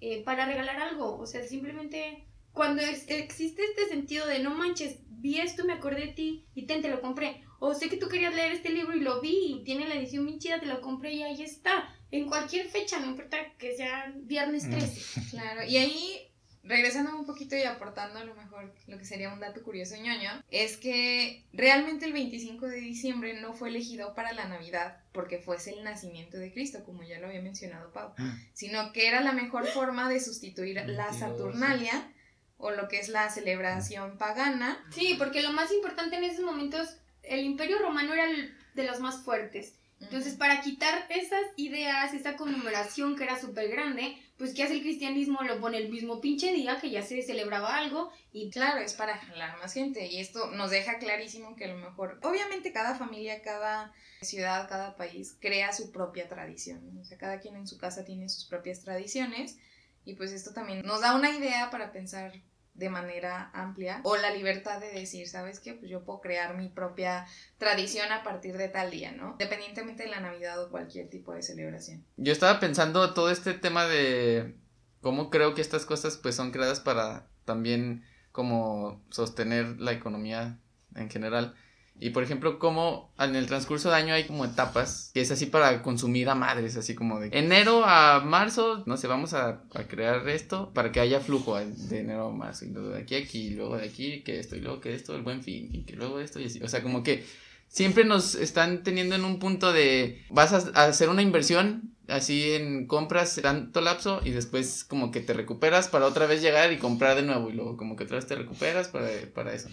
[0.00, 1.16] eh, para regalar algo.
[1.18, 6.06] O sea, simplemente cuando es- existe este sentido de no manches, vi esto, me acordé
[6.06, 7.42] de ti y ten, te lo compré.
[7.60, 10.26] O sé que tú querías leer este libro y lo vi y tiene la edición
[10.26, 11.94] bien chida, te lo compré y ahí está.
[12.10, 14.70] En cualquier fecha, no importa que sea viernes Mm.
[14.70, 15.20] 13.
[15.30, 16.28] Claro, y ahí,
[16.62, 20.42] regresando un poquito y aportando a lo mejor lo que sería un dato curioso ñoño,
[20.50, 25.70] es que realmente el 25 de diciembre no fue elegido para la Navidad porque fuese
[25.72, 28.12] el nacimiento de Cristo, como ya lo había mencionado Pau,
[28.52, 32.12] sino que era la mejor forma de sustituir la 22, Saturnalia
[32.58, 34.84] o lo que es la celebración pagana.
[34.92, 39.00] Sí, porque lo más importante en esos momentos, el imperio romano era el de los
[39.00, 39.74] más fuertes.
[40.00, 44.82] Entonces, para quitar esas ideas, esa conmemoración que era súper grande, pues ¿qué hace el
[44.82, 45.42] cristianismo?
[45.42, 49.18] Lo pone el mismo pinche día que ya se celebraba algo y Claro, es para
[49.18, 53.42] jalar más gente y esto nos deja clarísimo que a lo mejor, obviamente cada familia,
[53.42, 57.00] cada ciudad, cada país crea su propia tradición, ¿no?
[57.00, 59.58] o sea, cada quien en su casa tiene sus propias tradiciones
[60.04, 62.32] y pues esto también nos da una idea para pensar
[62.78, 65.74] de manera amplia o la libertad de decir, ¿sabes qué?
[65.74, 67.26] Pues yo puedo crear mi propia
[67.58, 69.32] tradición a partir de tal día, ¿no?
[69.32, 72.04] Independientemente de la Navidad o cualquier tipo de celebración.
[72.16, 74.54] Yo estaba pensando todo este tema de
[75.00, 80.58] cómo creo que estas cosas pues son creadas para también como sostener la economía
[80.94, 81.56] en general.
[82.00, 85.46] Y por ejemplo, cómo en el transcurso de año hay como etapas que es así
[85.46, 89.82] para consumir a madres, así como de enero a marzo, no sé, vamos a, a
[89.88, 93.18] crear esto para que haya flujo de enero a marzo, y luego de aquí a
[93.18, 95.82] aquí, y luego de aquí que esto, y luego que esto, el buen fin, y
[95.84, 96.62] que luego esto, y así.
[96.62, 97.24] O sea, como que
[97.68, 102.52] siempre nos están teniendo en un punto de vas a, a hacer una inversión así
[102.52, 106.78] en compras tanto lapso y después como que te recuperas para otra vez llegar y
[106.78, 109.68] comprar de nuevo y luego como que otra vez te recuperas para, para eso.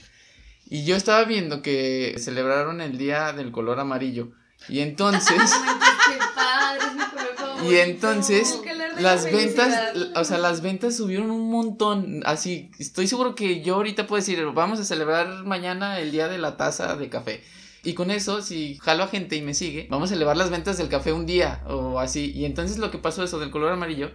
[0.68, 4.32] Y yo estaba viendo que celebraron el día del color amarillo
[4.68, 5.38] y entonces
[6.10, 7.72] qué padre, es mi color favorito.
[7.72, 8.62] Y entonces,
[9.00, 12.22] las la ventas, o sea, las ventas subieron un montón.
[12.26, 16.38] Así, estoy seguro que yo ahorita puedo decir, vamos a celebrar mañana el día de
[16.38, 17.44] la taza de café.
[17.84, 20.78] Y con eso, si jalo a gente y me sigue, vamos a elevar las ventas
[20.80, 22.32] del café un día o así.
[22.32, 24.12] Y entonces lo que pasó eso del color amarillo,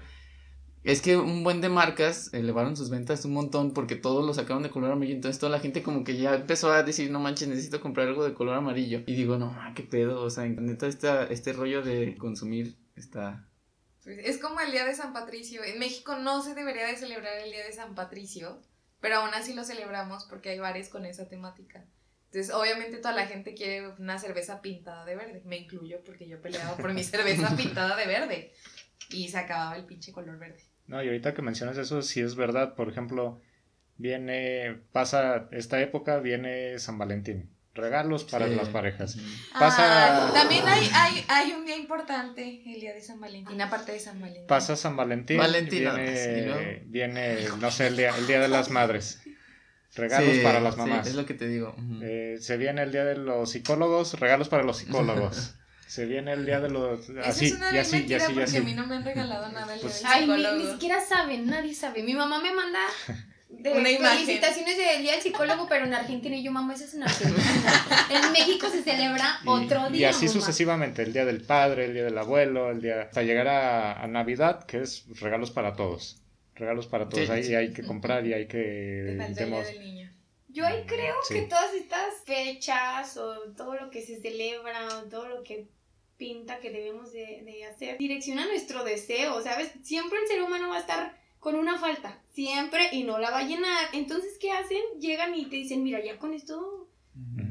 [0.83, 4.63] es que un buen de marcas elevaron sus ventas un montón porque todos lo sacaron
[4.63, 5.15] de color amarillo.
[5.15, 8.25] Entonces toda la gente como que ya empezó a decir, no manches, necesito comprar algo
[8.25, 9.03] de color amarillo.
[9.07, 10.23] Y digo, no, qué pedo.
[10.23, 13.47] O sea, neta, esta, este rollo de consumir está...
[14.05, 15.63] Pues, es como el Día de San Patricio.
[15.63, 18.63] En México no se debería de celebrar el Día de San Patricio,
[19.01, 21.85] pero aún así lo celebramos porque hay bares con esa temática.
[22.33, 25.43] Entonces, obviamente toda la gente quiere una cerveza pintada de verde.
[25.45, 28.55] Me incluyo porque yo peleaba por mi cerveza pintada de verde.
[29.11, 30.70] Y se acababa el pinche color verde.
[30.91, 32.75] No, y ahorita que mencionas eso, sí es verdad.
[32.75, 33.41] Por ejemplo,
[33.97, 37.49] viene, pasa esta época, viene San Valentín.
[37.73, 38.57] Regalos para Sí.
[38.57, 39.17] las parejas.
[39.59, 43.93] Pasa- Ah, también hay, hay, hay un día importante, el día de San Valentín, aparte
[43.93, 44.47] de San Valentín.
[44.49, 45.39] Pasa San Valentín.
[45.39, 49.23] Valentín, nada viene, luego- viene, no sé, el día, el día de las madres.
[49.95, 51.07] Regalos Sí, para las sí, mamás.
[51.07, 51.77] es lo que te digo.
[52.03, 55.55] Eh, se viene el día de los psicólogos, regalos para los psicólogos.
[55.91, 57.11] se viene el día de los.
[57.25, 58.57] Así, es una y así, y así, y porque así.
[58.59, 62.03] a mí no me han regalado nada Pues- Ay, ni, ni siquiera saben, nadie sabe.
[62.05, 62.79] Mi mamá me manda
[63.49, 64.19] de Una imagen.
[64.25, 67.43] felicitaciones del día del psicólogo, pero en Argentina y yo, mamá, eso es en Argentina.
[68.09, 70.11] en México se celebra Y, otro y día.
[70.11, 70.41] así mamá.
[70.41, 74.07] sucesivamente, el día del padre, el día del abuelo, el día hasta llegar a, a
[74.07, 76.23] Navidad, que es regalos para todos.
[76.55, 77.27] Regalos para todos.
[77.27, 77.55] Sí, Ahí sí.
[77.57, 79.17] hay que comprar y hay Te que.
[79.19, 80.11] falta el día demos- del niño.
[80.53, 81.35] Yo ahí creo Sí.
[81.35, 85.69] que todas estas fechas o todo lo que se celebra o todo lo que
[86.21, 89.73] pinta que debemos de, de hacer direcciona nuestro deseo, ¿sabes?
[89.83, 93.39] Siempre el ser humano va a estar con una falta, siempre, y no la va
[93.39, 93.89] a llenar.
[93.95, 94.83] Entonces, ¿qué hacen?
[95.01, 96.87] Llegan y te dicen, mira, ya con esto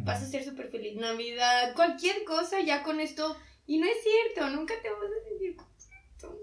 [0.05, 0.95] vas a ser súper feliz.
[0.97, 3.35] Navidad, cualquier cosa, ya con esto.
[3.65, 6.39] Y no es cierto, nunca te vas a sentir contento.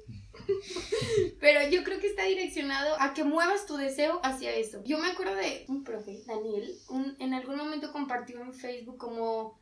[1.40, 4.82] Pero yo creo que está direccionado a que muevas tu deseo hacia eso.
[4.84, 9.58] Yo me acuerdo de un profe, Daniel, un- en algún momento compartió en Facebook como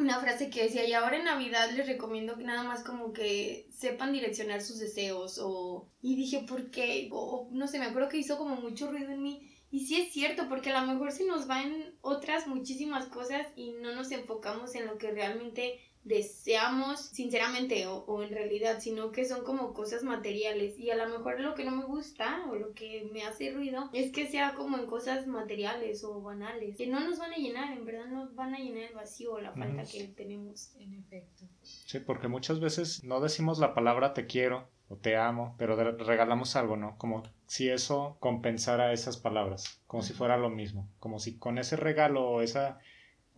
[0.00, 3.68] una frase que decía, y ahora en Navidad les recomiendo que nada más como que
[3.70, 5.88] sepan direccionar sus deseos o...
[6.02, 7.08] Y dije, ¿por qué?
[7.12, 9.46] O, no sé, me acuerdo que hizo como mucho ruido en mí.
[9.70, 13.70] Y sí es cierto, porque a lo mejor se nos van otras muchísimas cosas y
[13.72, 19.24] no nos enfocamos en lo que realmente deseamos sinceramente o, o en realidad, sino que
[19.24, 20.78] son como cosas materiales.
[20.78, 23.90] Y a lo mejor lo que no me gusta o lo que me hace ruido
[23.92, 27.76] es que sea como en cosas materiales o banales, que no nos van a llenar,
[27.76, 30.74] en verdad nos van a llenar el vacío o la falta que tenemos.
[30.78, 31.44] En efecto.
[31.62, 36.56] Sí, porque muchas veces no decimos la palabra te quiero o te amo, pero regalamos
[36.56, 36.98] algo, ¿no?
[36.98, 41.76] Como si eso compensara esas palabras, como si fuera lo mismo, como si con ese
[41.76, 42.74] regalo o ese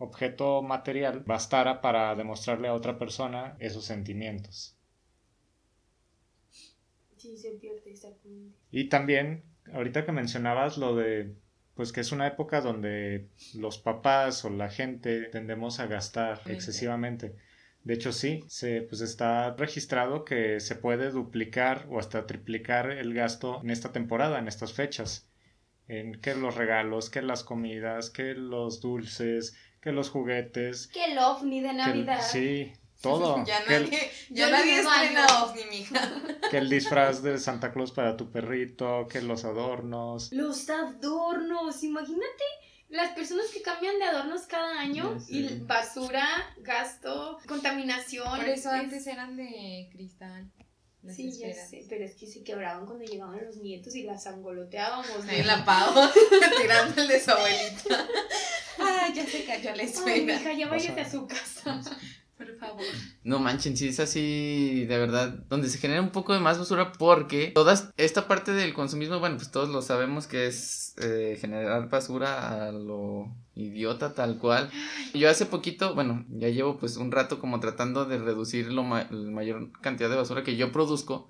[0.03, 4.77] objeto material bastara para demostrarle a otra persona esos sentimientos.
[7.17, 8.57] Sí, se pierde exactamente.
[8.71, 11.35] Y también, ahorita que mencionabas lo de,
[11.75, 16.53] pues que es una época donde los papás o la gente tendemos a gastar Mente.
[16.53, 17.35] excesivamente.
[17.83, 23.13] De hecho, sí, se, pues está registrado que se puede duplicar o hasta triplicar el
[23.13, 25.29] gasto en esta temporada, en estas fechas.
[25.87, 30.87] En que los regalos, que las comidas, que los dulces, que los juguetes.
[30.87, 32.21] Que el ovni de que Navidad.
[32.21, 33.43] sí, todo.
[33.45, 36.11] Ya que, el, nadie, ya nadie estrena ovni, mija.
[36.49, 40.31] que el disfraz de Santa Claus para tu perrito, que los adornos.
[40.31, 42.43] Los adornos, imagínate
[42.89, 46.25] las personas que cambian de adornos cada año y basura,
[46.59, 48.37] gasto, contaminación.
[48.37, 50.49] Por eso es- antes eran de cristal.
[51.03, 54.25] Las Sí, ya sé, pero es que se quebraban cuando llegaban los nietos y las
[54.27, 55.25] angoloteábamos.
[55.27, 56.01] Ahí la pavo
[56.61, 58.07] tirando el de su abuelita.
[58.79, 60.37] Ay, ya se cayó la Ay, esfera.
[60.37, 61.01] mija, ya váyase Pasa.
[61.07, 61.81] a su casa.
[63.23, 66.91] No manchen, sí es así, de verdad, donde se genera un poco de más basura
[66.91, 71.89] porque toda esta parte del consumismo, bueno, pues todos lo sabemos que es eh, generar
[71.89, 74.69] basura a lo idiota tal cual.
[75.13, 79.07] Yo hace poquito, bueno, ya llevo pues un rato como tratando de reducir lo la
[79.09, 81.29] mayor cantidad de basura que yo produzco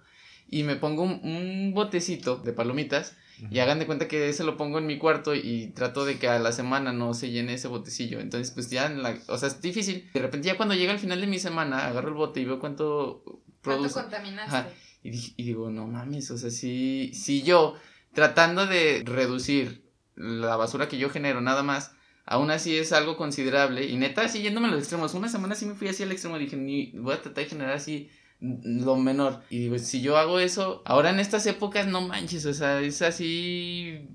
[0.50, 3.16] y me pongo un botecito de palomitas
[3.50, 6.28] y hagan de cuenta que ese lo pongo en mi cuarto y trato de que
[6.28, 8.20] a la semana no se llene ese botecillo.
[8.20, 10.10] Entonces, pues ya, en la, o sea, es difícil.
[10.14, 12.60] De repente ya cuando llega el final de mi semana, agarro el bote y veo
[12.60, 13.94] cuánto ¿Cuánto produce.
[14.02, 14.56] contaminaste?
[14.56, 14.70] Ajá.
[15.04, 17.76] Y, y digo, no mames, o sea, si, si yo
[18.14, 19.84] tratando de reducir
[20.16, 21.92] la basura que yo genero nada más,
[22.26, 23.86] aún así es algo considerable.
[23.86, 25.14] Y neta, así yéndome a los extremos.
[25.14, 26.38] Una semana sí me fui así al extremo.
[26.38, 28.10] Dije, ni voy a tratar de generar así
[28.44, 29.42] lo menor.
[29.50, 33.02] Y digo, si yo hago eso, ahora en estas épocas, no manches, o sea, es
[33.02, 34.10] así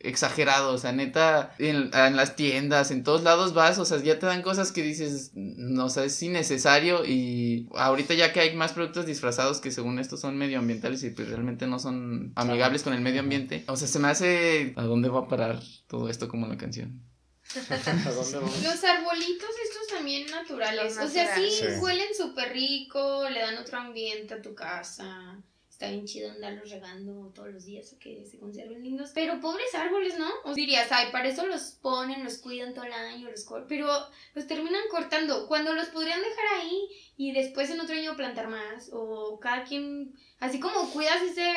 [0.00, 4.18] exagerado, o sea, neta, en, en las tiendas, en todos lados vas, o sea, ya
[4.18, 8.56] te dan cosas que dices, no, o sea, es innecesario y ahorita ya que hay
[8.56, 12.94] más productos disfrazados que según esto son medioambientales y pues realmente no son amigables con
[12.94, 16.28] el medio ambiente, o sea, se me hace, ¿a dónde va a parar todo esto
[16.28, 17.09] como la canción?
[17.56, 18.62] ¿A dónde vamos?
[18.62, 20.96] Los arbolitos estos también naturales.
[20.96, 21.74] Los O sea, sí, naturales.
[21.74, 21.80] Sí.
[21.80, 25.42] huelen súper rico, le dan otro ambiente a tu casa.
[25.68, 29.10] está bien chido andarlos regando todos los días a que se conserven lindos.
[29.14, 30.28] Pero pobres árboles, ¿no?
[30.44, 33.88] O dirías, ay, para eso los ponen, los cuidan todo el año, los pero
[34.34, 35.48] los terminan cortando.
[35.48, 38.90] Cuando los podrían dejar ahí y después en otro año plantar más.
[38.92, 41.52] O cada quien, así como cuidas ese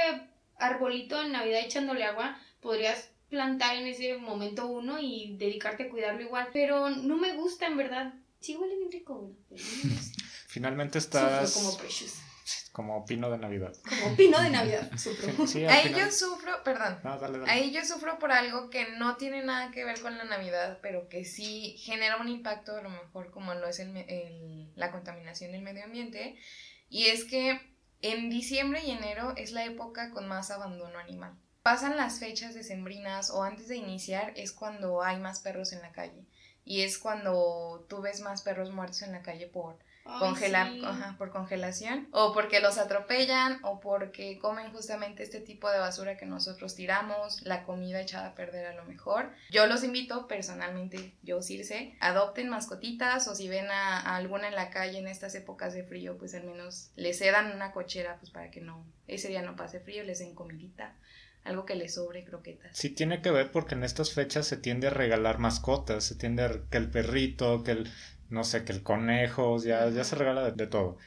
[0.58, 6.22] arbolito en Navidad echándole agua, podrías plantar en ese momento uno y dedicarte a cuidarlo
[6.22, 6.50] igual.
[6.54, 8.14] Pero no me gusta, en verdad.
[8.40, 9.32] Sí huele bien rico.
[9.50, 10.24] Pero no me gusta.
[10.48, 12.20] Finalmente Sufro estás como Precious.
[12.72, 13.74] como pino de Navidad.
[14.02, 14.92] Como pino de Navidad.
[14.98, 15.48] Sufro.
[15.48, 17.00] Sí, Ahí final- yo sufro, perdón.
[17.04, 17.52] No, dale, dale.
[17.52, 21.10] Ahí yo sufro por algo que no tiene nada que ver con la Navidad, pero
[21.10, 24.92] que sí genera un impacto, a lo mejor como lo es el me- el- la
[24.92, 26.36] contaminación del medio ambiente.
[26.90, 27.60] Y es que
[28.02, 31.34] en diciembre y enero es la época con más abandono animal.
[31.64, 35.94] Pasan las fechas decembrinas o antes de iniciar es cuando hay más perros en la
[35.94, 36.26] calle.
[36.66, 39.78] Y es cuando tú ves más perros muertos en la calle por
[40.20, 40.82] congelar, sí.
[40.84, 46.18] ajá, por congelación, o porque los atropellan, o porque comen justamente este tipo de basura
[46.18, 49.32] que nosotros tiramos, la comida echada a perder a lo mejor.
[49.50, 54.56] Yo los invito personalmente, yo Circe, adopten mascotitas o si ven a, a alguna en
[54.56, 58.32] la calle en estas épocas de frío, pues al menos les cedan una cochera pues
[58.32, 60.96] para que no, ese día no pase frío, les den comidita,
[61.44, 62.78] algo que les sobre, croquetas.
[62.78, 66.44] Sí tiene que ver porque en estas fechas se tiende a regalar mascotas, se tiende
[66.44, 67.92] a que el perrito, que el,
[68.30, 70.98] no sé, que el conejo, ya, ya se regala de, de todo.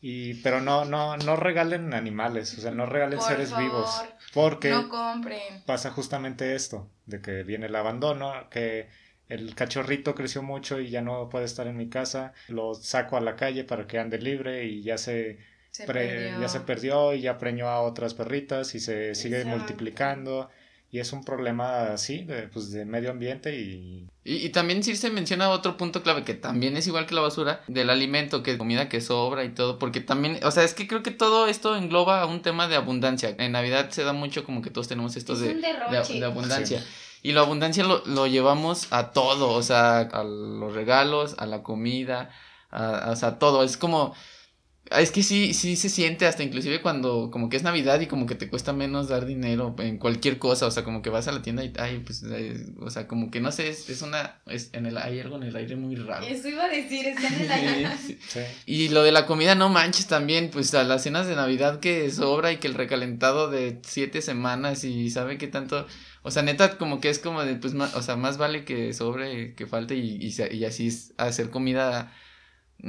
[0.00, 4.04] Y, pero no, no, no regalen animales, o sea, no regalen Por seres favor, vivos,
[4.34, 5.62] porque No compren.
[5.64, 8.88] pasa justamente esto, de que viene el abandono, que
[9.28, 13.20] el cachorrito creció mucho y ya no puede estar en mi casa, lo saco a
[13.20, 15.38] la calle para que ande libre y ya se
[15.72, 19.58] Se pre- ya se perdió y ya preñó a otras perritas y se sigue Exacto.
[19.58, 20.48] multiplicando
[20.90, 25.08] y es un problema así de, pues, de medio ambiente y Y, y también Circe
[25.10, 28.90] menciona otro punto clave que también es igual que la basura, del alimento, que comida
[28.90, 32.20] que sobra y todo, porque también, o sea, es que creo que todo esto engloba
[32.20, 33.34] a un tema de abundancia.
[33.38, 36.20] En Navidad se da mucho como que todos tenemos esto Es de, de, derroche.
[36.20, 36.84] de abundancia.
[37.22, 41.62] Y la abundancia lo, lo llevamos a todo, o sea, a los regalos, a la
[41.62, 42.28] comida,
[42.70, 43.64] a, a- o sea, todo.
[43.64, 44.14] Es como,
[45.00, 48.26] es que sí, sí se siente hasta inclusive cuando como que es Navidad y como
[48.26, 51.32] que te cuesta menos dar dinero en cualquier cosa, o sea, como que vas a
[51.32, 54.40] la tienda y, ay, pues, eh, o sea, como que no sé, es, es una,
[54.46, 56.26] es en el, hay algo en el aire muy raro.
[56.26, 57.88] Eso iba a decir, está en el aire.
[58.04, 58.40] Sí, sí.
[58.40, 61.80] sí, Y lo de la comida, no manches también, pues a las cenas de Navidad
[61.80, 65.86] que sobra y que el recalentado de siete semanas y sabe qué tanto,
[66.22, 68.92] o sea, neta, como que es como de, pues, más, o sea, más vale que
[68.92, 72.12] sobre, que falte y, y, se- y así es hacer comida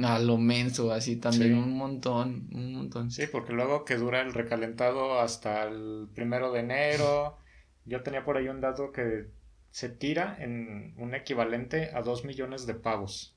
[0.02, 1.58] a lo menso, así también, Sí.
[1.58, 3.10] un montón, un montón.
[3.10, 7.38] sí, porque luego que dura el recalentado hasta el primero de enero,
[7.84, 9.26] yo tenía por ahí un dato que
[9.70, 13.36] se tira en un equivalente a dos millones de pavos.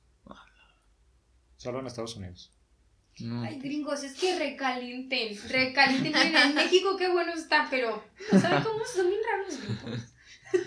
[1.57, 2.53] Solo en Estados Unidos.
[3.19, 3.41] No.
[3.41, 6.35] Ay, gringos, es que recalienten, recalienten.
[6.35, 10.13] En México qué bueno está, pero ¿no ¿saben cómo son bien raros los gringos?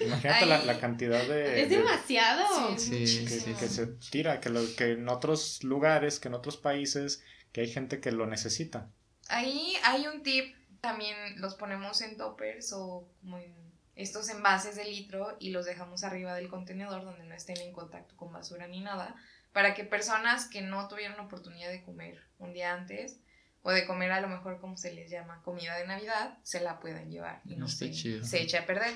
[0.01, 1.63] Imagínate la, la cantidad de...
[1.63, 2.79] Es de- demasiado.
[2.79, 3.75] Sí, que, sí, que sí.
[3.75, 8.01] se tira, que, lo, que en otros lugares, que en otros países, que hay gente
[8.01, 8.91] que lo necesita.
[9.29, 13.55] Ahí hay un tip, también los ponemos en toppers o como en
[13.97, 18.17] estos envases de litro y los dejamos arriba del contenedor donde no estén en contacto
[18.17, 19.15] con basura ni nada,
[19.53, 23.19] para que personas que no tuvieron oportunidad de comer un día antes
[23.63, 26.81] o de comer a lo mejor como se les llama comida de Navidad, se la
[26.81, 28.25] puedan llevar y no Está se, chido.
[28.25, 28.95] se eche a perder.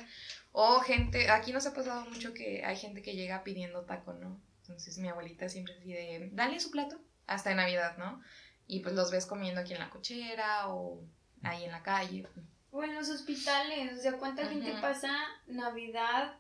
[0.57, 4.41] O gente, aquí nos ha pasado mucho que hay gente que llega pidiendo taco, ¿no?
[4.61, 8.23] Entonces mi abuelita siempre pide, dale su plato, hasta en Navidad, ¿no?
[8.69, 11.03] Y pues los ves comiendo aquí en la cochera o
[11.43, 12.29] ahí en la calle.
[12.71, 15.13] O en los hospitales, o sea, ¿cuánta gente pasa
[15.49, 16.37] Navidad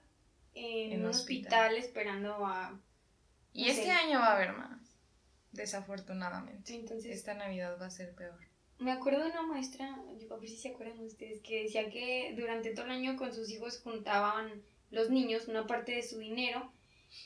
[0.54, 1.72] en, En un hospital.
[1.72, 2.80] hospital esperando a...
[3.52, 3.90] Y No este sé.
[3.90, 4.96] año va a haber más,
[5.50, 6.62] desafortunadamente.
[6.64, 8.38] Sí, entonces, Esta Navidad va a ser peor.
[8.78, 12.34] Me acuerdo de una maestra, yo a ver si se acuerdan ustedes, que decía que
[12.36, 16.72] durante todo el año con sus hijos juntaban los niños una parte de su dinero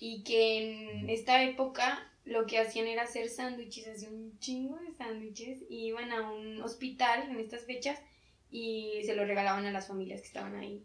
[0.01, 0.59] y que
[1.01, 5.87] en esta época lo que hacían era hacer sándwiches, hacían un chingo de sándwiches y
[5.87, 7.99] iban a un hospital en estas fechas
[8.51, 10.85] y se lo regalaban a las familias que estaban ahí.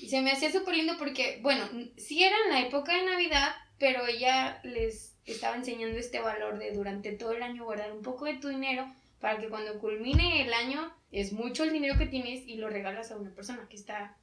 [0.00, 3.54] Y se me hacía súper lindo porque, bueno, sí era en la época de Navidad,
[3.78, 8.26] pero ella les estaba enseñando este valor de durante todo el año guardar un poco
[8.26, 8.86] de tu dinero
[9.24, 13.10] para que cuando culmine el año es mucho el dinero que tienes y lo regalas
[13.10, 14.18] a una persona que está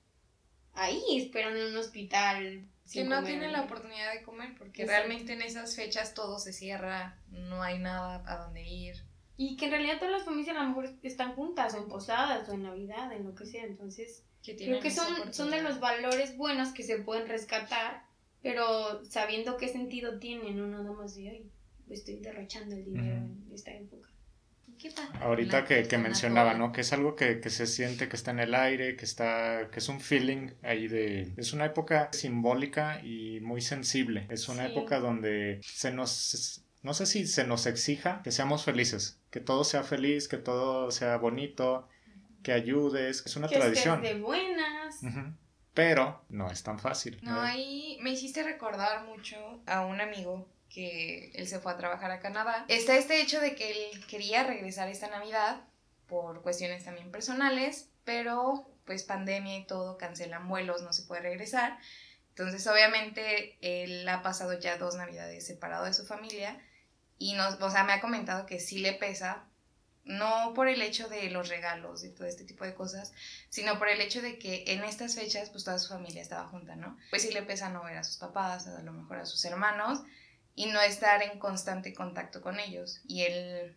[0.73, 2.67] ahí esperando en un hospital.
[2.93, 3.31] Que no comer.
[3.31, 4.91] tiene la oportunidad de comer porque Exacto.
[4.91, 8.93] realmente en esas fechas todo se cierra, no hay nada a dónde ir.
[9.37, 12.47] Y que en realidad todas las familias a lo mejor están juntas o en posadas
[12.47, 13.63] o en Navidad, en lo que sea.
[13.63, 18.05] Entonces, Que creo que son, son de los valores buenos que se pueden rescatar,
[18.43, 21.51] pero sabiendo qué sentido tienen, no nada más de, ay,
[21.89, 24.10] estoy derrochando el dinero en esta época.
[24.81, 25.11] Qué pasa.
[25.21, 26.53] Ahorita que, que mencionaba.
[26.55, 26.71] ¿no?
[26.71, 29.79] Que es algo que, que se siente, que está en el aire, que está, que
[29.79, 31.33] es un feeling ahí de...
[31.37, 34.25] Es una época simbólica y muy sensible.
[34.29, 34.71] Es una Sí.
[34.71, 36.63] época donde se nos...
[36.83, 40.89] No sé si se nos exija que seamos felices, que todo sea feliz, que todo
[40.89, 41.87] sea bonito,
[42.41, 44.01] que ayudes, es una que tradición.
[44.01, 44.99] de buenas.
[45.75, 47.19] Pero no es tan fácil.
[47.21, 52.11] No, ahí me hiciste recordar mucho a un amigo que él se fue a trabajar
[52.11, 52.65] a Canadá.
[52.67, 55.61] Está este hecho de que él quería regresar esta Navidad
[56.07, 61.77] por cuestiones también personales, pero pues pandemia y todo, cancelan vuelos, no se puede regresar.
[62.29, 66.57] Entonces obviamente él ha pasado ya dos Navidades separado de su familia
[67.17, 69.45] y nos, o sea, me ha comentado que sí le pesa,
[70.05, 73.13] no por el hecho de los regalos y todo este tipo de cosas,
[73.49, 76.75] sino por el hecho de que en estas fechas pues toda su familia estaba junta,
[76.75, 76.97] ¿no?
[77.09, 80.01] Pues sí le pesa no ver a sus papás, a lo mejor a sus hermanos
[80.55, 83.01] y no estar en constante contacto con ellos.
[83.07, 83.75] Y él,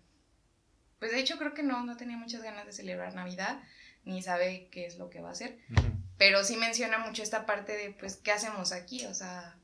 [0.98, 3.60] pues de hecho creo que no, no tenía muchas ganas de celebrar Navidad,
[4.04, 5.86] ni sabe qué es lo que va a hacer, Ujú.
[6.18, 9.56] pero sí menciona mucho esta parte de pues qué hacemos aquí, o sea,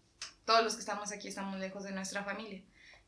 [0.45, 2.63] todos los que estamos aquí estamos lejos de nuestra familia.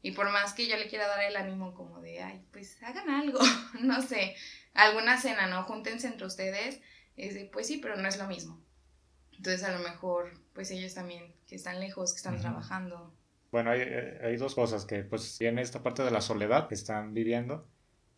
[0.04, 3.08] Y por más que yo le quiera dar el ánimo como de, ay, pues hagan
[3.08, 3.38] algo,
[3.80, 4.34] no sé,
[4.74, 5.62] alguna cena, ¿no?
[5.62, 6.80] Júntense entre ustedes,
[7.16, 8.60] es de, pues sí, pero no es lo mismo.
[9.36, 12.42] Entonces a lo mejor, pues ellos también, que están lejos, que están Ujú.
[12.42, 13.14] trabajando.
[13.52, 17.14] Bueno, hay, hay dos cosas que pues tiene esta parte de la soledad que están
[17.14, 17.68] viviendo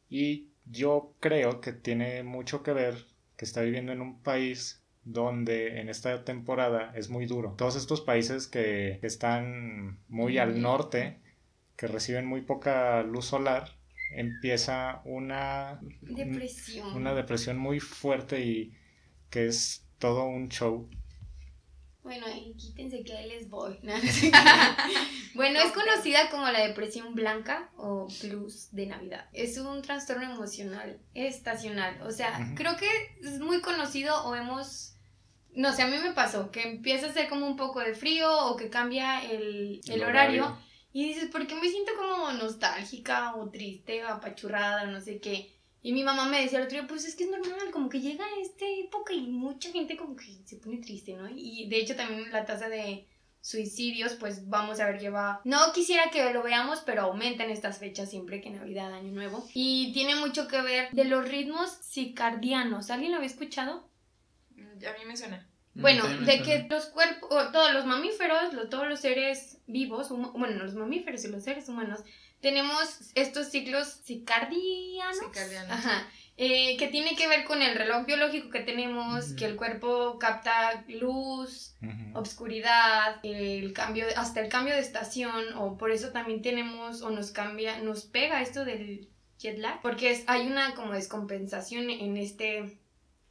[0.09, 2.95] y yo creo que tiene mucho que ver
[3.37, 7.55] que está viviendo en un país donde en esta temporada es muy duro.
[7.59, 11.18] Todos estos países que, que están muy al norte,
[11.76, 13.76] que reciben muy poca luz solar,
[14.12, 16.97] empieza una, Depresión.
[16.97, 18.72] una depresión muy fuerte y
[19.30, 20.89] que es todo un show.
[22.05, 23.78] Bueno, ahí quítense que ahí les voy.
[23.82, 23.94] ¿no?
[25.34, 29.26] bueno, es conocida como la depresión blanca o blues de Navidad.
[29.32, 32.00] Es un trastorno emocional estacional.
[32.02, 32.88] O sea, creo que
[33.22, 34.92] es muy conocido o hemos...
[35.55, 38.46] No sé, a mí me pasó que empieza a hacer como un poco de frío
[38.48, 40.44] o que cambia el, el El horario.
[40.46, 40.64] horario.
[40.92, 45.20] Y dices, ¿por qué me siento como nostálgica o triste o apachurrada o no sé
[45.20, 45.53] qué?
[45.85, 48.01] Y mi mamá me decía el otro día, pues es que es normal, como que
[48.01, 51.28] llega esta época y mucha gente como que se pone triste, ¿no?
[51.28, 53.07] Y de hecho también la tasa de
[53.43, 55.43] suicidios, pues vamos a ver que va...
[55.45, 59.47] No quisiera que lo veamos, pero aumenta en estas fechas siempre que Navidad, Año Nuevo.
[59.53, 62.91] Y tiene mucho que ver de los ritmos circadianos.
[62.91, 63.87] ¿Alguien lo había escuchado?
[64.57, 65.47] Mm, A mí me suena.
[65.74, 70.32] Bueno, También me de que los cuerpos, todos los mamíferos, todos los seres vivos, hum-
[70.39, 72.01] bueno, los mamíferos y los seres humanos,
[72.45, 75.18] tenemos estos ciclos circadianos.
[75.18, 75.72] Circadianos.
[75.72, 76.07] Ajá.
[76.36, 80.84] eh, que tiene que ver con el reloj biológico que tenemos, que el cuerpo capta
[80.88, 82.18] luz, Ujú.
[82.18, 87.30] obscuridad, el cambio, hasta el cambio de estación, o por eso también tenemos, o nos
[87.30, 92.78] cambia, nos pega esto del jet lag, porque es, hay una como descompensación en este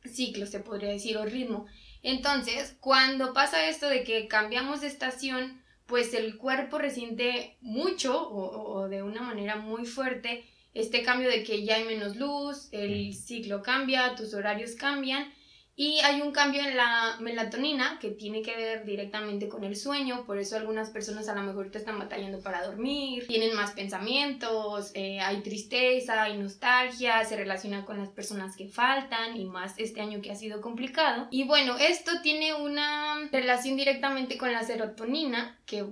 [0.05, 1.65] ciclo, se podría decir, o ritmo.
[2.03, 8.73] Entonces, cuando pasa esto de que cambiamos de estación, pues el cuerpo resiente mucho o,
[8.81, 13.13] o- de una manera muy fuerte este cambio de que ya hay menos luz, el
[13.13, 15.31] ciclo cambia, tus horarios cambian
[15.75, 20.23] y hay un cambio en la melatonina que tiene que ver directamente con el sueño,
[20.25, 24.91] por eso algunas personas a lo mejor te están batallando para dormir, tienen más pensamientos,
[24.93, 30.01] eh, hay tristeza, hay nostalgia, se relaciona con las personas que faltan y más este
[30.01, 31.27] año que ha sido complicado.
[31.31, 35.85] Y bueno, esto tiene una relación directamente con la serotonina que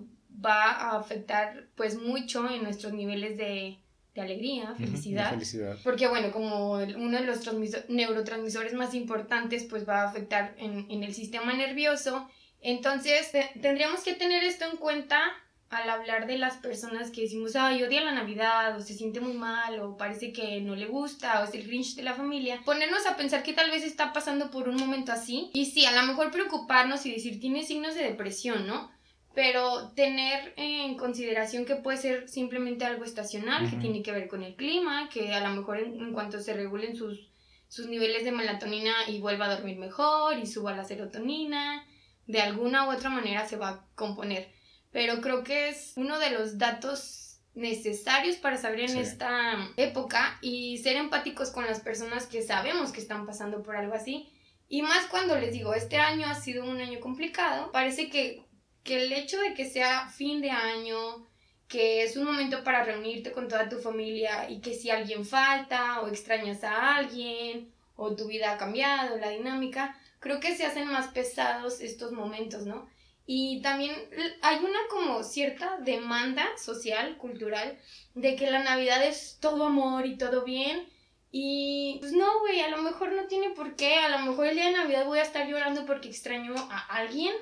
[0.45, 3.79] va a afectar pues mucho en nuestros niveles de,
[4.13, 5.29] de alegría, Ujú, de felicidad.
[5.29, 5.77] felicidad.
[5.83, 10.85] Porque bueno, como uno de los transmiso- neurotransmisores más importantes, pues va a afectar en,
[10.89, 12.27] en el sistema nervioso.
[12.61, 15.21] Entonces, te- tendríamos que tener esto en cuenta
[15.69, 19.31] al hablar de las personas que decimos, ay, odia la Navidad, o se siente muy
[19.33, 22.59] mal, o parece que no le gusta, o es el Grinch de la familia.
[22.65, 25.49] Ponernos a pensar que tal vez está pasando por un momento así.
[25.53, 28.91] Y sí, a lo mejor preocuparnos y decir, tiene signos de depresión, ¿no?
[29.33, 33.81] Pero tener en consideración que puede ser simplemente algo estacional, que Ujú.
[33.81, 36.95] tiene que ver con el clima, que a lo mejor en, en cuanto se regulen
[36.95, 37.29] sus,
[37.67, 41.85] sus niveles de melatonina y vuelva a dormir mejor y suba la serotonina,
[42.27, 44.51] de alguna u otra manera se va a componer.
[44.91, 48.99] Pero creo que es uno de los datos necesarios para saber en Sí.
[48.99, 53.93] esta época y ser empáticos con las personas que sabemos que están pasando por algo
[53.93, 54.29] así.
[54.69, 58.45] Y más cuando les digo, este año ha sido un año complicado, parece que
[58.83, 61.27] que el hecho de que sea fin de año,
[61.67, 66.01] que es un momento para reunirte con toda tu familia y que si alguien falta
[66.01, 70.87] o extrañas a alguien o tu vida ha cambiado, la dinámica, creo que se hacen
[70.87, 72.89] más pesados estos momentos, ¿no?
[73.25, 73.95] Y también
[74.41, 77.77] hay una como cierta demanda social, cultural,
[78.15, 80.89] de que la Navidad es todo amor y todo bien.
[81.31, 83.95] Y pues no, güey, a lo mejor no tiene por qué.
[83.95, 87.33] A lo mejor el día de Navidad voy a estar llorando porque extraño a alguien.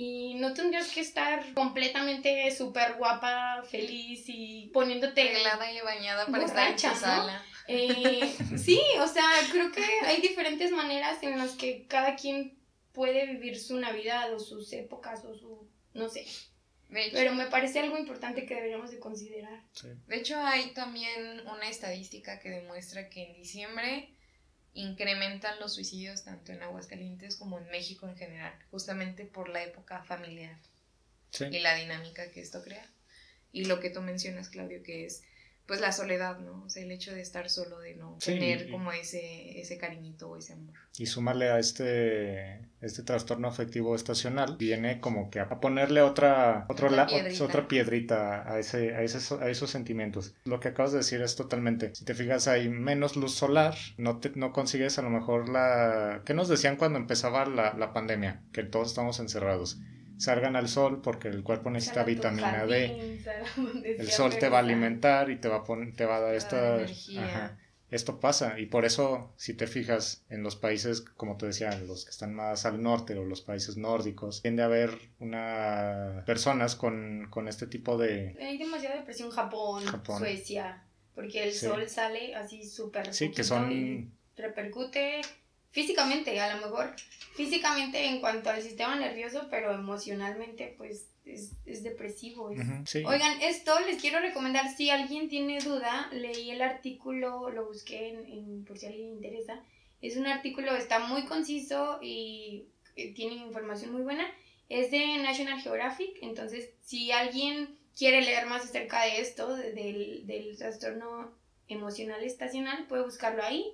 [0.00, 5.22] Y no tendrías que estar completamente súper guapa, feliz y poniéndote...
[5.22, 6.94] Arreglada y bañada para estar en ¿no?
[6.94, 7.44] sala.
[7.66, 12.56] Eh, sí, o sea, creo que hay diferentes maneras en las que cada quien
[12.92, 15.68] puede vivir su Navidad o sus épocas o su...
[15.94, 16.20] no sé.
[16.90, 19.64] Hecho, Pero me parece algo importante que deberíamos de considerar.
[19.72, 19.88] Sí.
[20.06, 24.14] de hecho, hay también una estadística que demuestra que en diciembre
[24.80, 30.02] incrementan los suicidios tanto en Aguascalientes como en México en general, justamente por la época
[30.04, 30.56] familiar
[31.30, 31.44] Sí.
[31.50, 32.86] y la dinámica que esto crea.
[33.52, 35.22] Y lo que tú mencionas, Claudio, que es
[35.68, 36.64] pues la soledad, ¿no?
[36.64, 39.78] O sea, el hecho de estar solo, de no Sí, tener y- como ese, ese
[39.78, 40.74] cariñito o ese amor.
[40.98, 46.86] Y sumarle a este, este trastorno afectivo estacional, viene como que a ponerle otra, otro
[46.86, 47.44] Otra la- piedrita.
[47.44, 50.34] otra piedrita a, ese, a, ese- a esos sentimientos.
[50.44, 51.94] Lo que acabas de decir es totalmente.
[51.94, 56.22] Si te fijas, hay menos luz solar, no, te, no consigues a lo mejor la...
[56.24, 58.42] ¿Qué nos decían cuando empezaba la, la pandemia?
[58.52, 59.78] Que todos estamos encerrados.
[60.18, 62.88] Salgan al sol porque el cuerpo necesita vitamina D.
[62.88, 63.24] jardín,
[63.56, 66.20] donde El sol te va a alimentar y te va a, pon- te va a
[66.20, 66.76] dar esta...
[67.18, 67.58] ajá.
[67.90, 72.04] Esto pasa y por eso, si te fijas en los países, como te decía, los
[72.04, 74.90] que están más al norte o los países nórdicos, tiende a haber
[75.20, 78.36] una personas con, con este tipo de...
[78.40, 80.18] Hay demasiada depresión Japón, Japón.
[80.18, 80.82] Suecia,
[81.14, 81.64] porque el Sí.
[81.64, 84.12] sol sale así súper Sí, que son...
[84.36, 85.22] repercute
[85.82, 86.94] físicamente, a lo mejor
[87.34, 92.50] físicamente en cuanto al sistema nervioso, pero emocionalmente pues es, es depresivo.
[92.50, 93.02] es- Ujú, sí.
[93.06, 98.18] Oigan, esto les quiero recomendar, si alguien tiene duda, leí el artículo, lo busqué en,
[98.26, 99.62] en- por si a alguien le interesa.
[100.02, 102.64] Es un artículo, está muy conciso y
[102.96, 104.26] eh, tiene información muy buena.
[104.68, 110.26] Es de National Geographic, entonces si alguien quiere leer más acerca de esto, de- del,
[110.26, 111.30] del trastorno
[111.68, 113.64] emocional estacional, puede buscarlo ahí.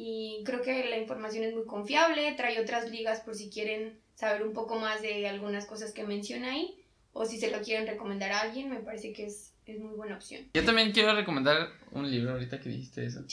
[0.00, 4.44] Y creo que la información es muy confiable, trae otras ligas por si quieren saber
[4.44, 6.78] un poco más de algunas cosas que menciona ahí
[7.12, 10.14] o si se lo quieren recomendar a alguien, me parece que es, es muy buena
[10.14, 10.42] opción.
[10.54, 13.24] Yo también quiero recomendar un libro ahorita que dijiste eso.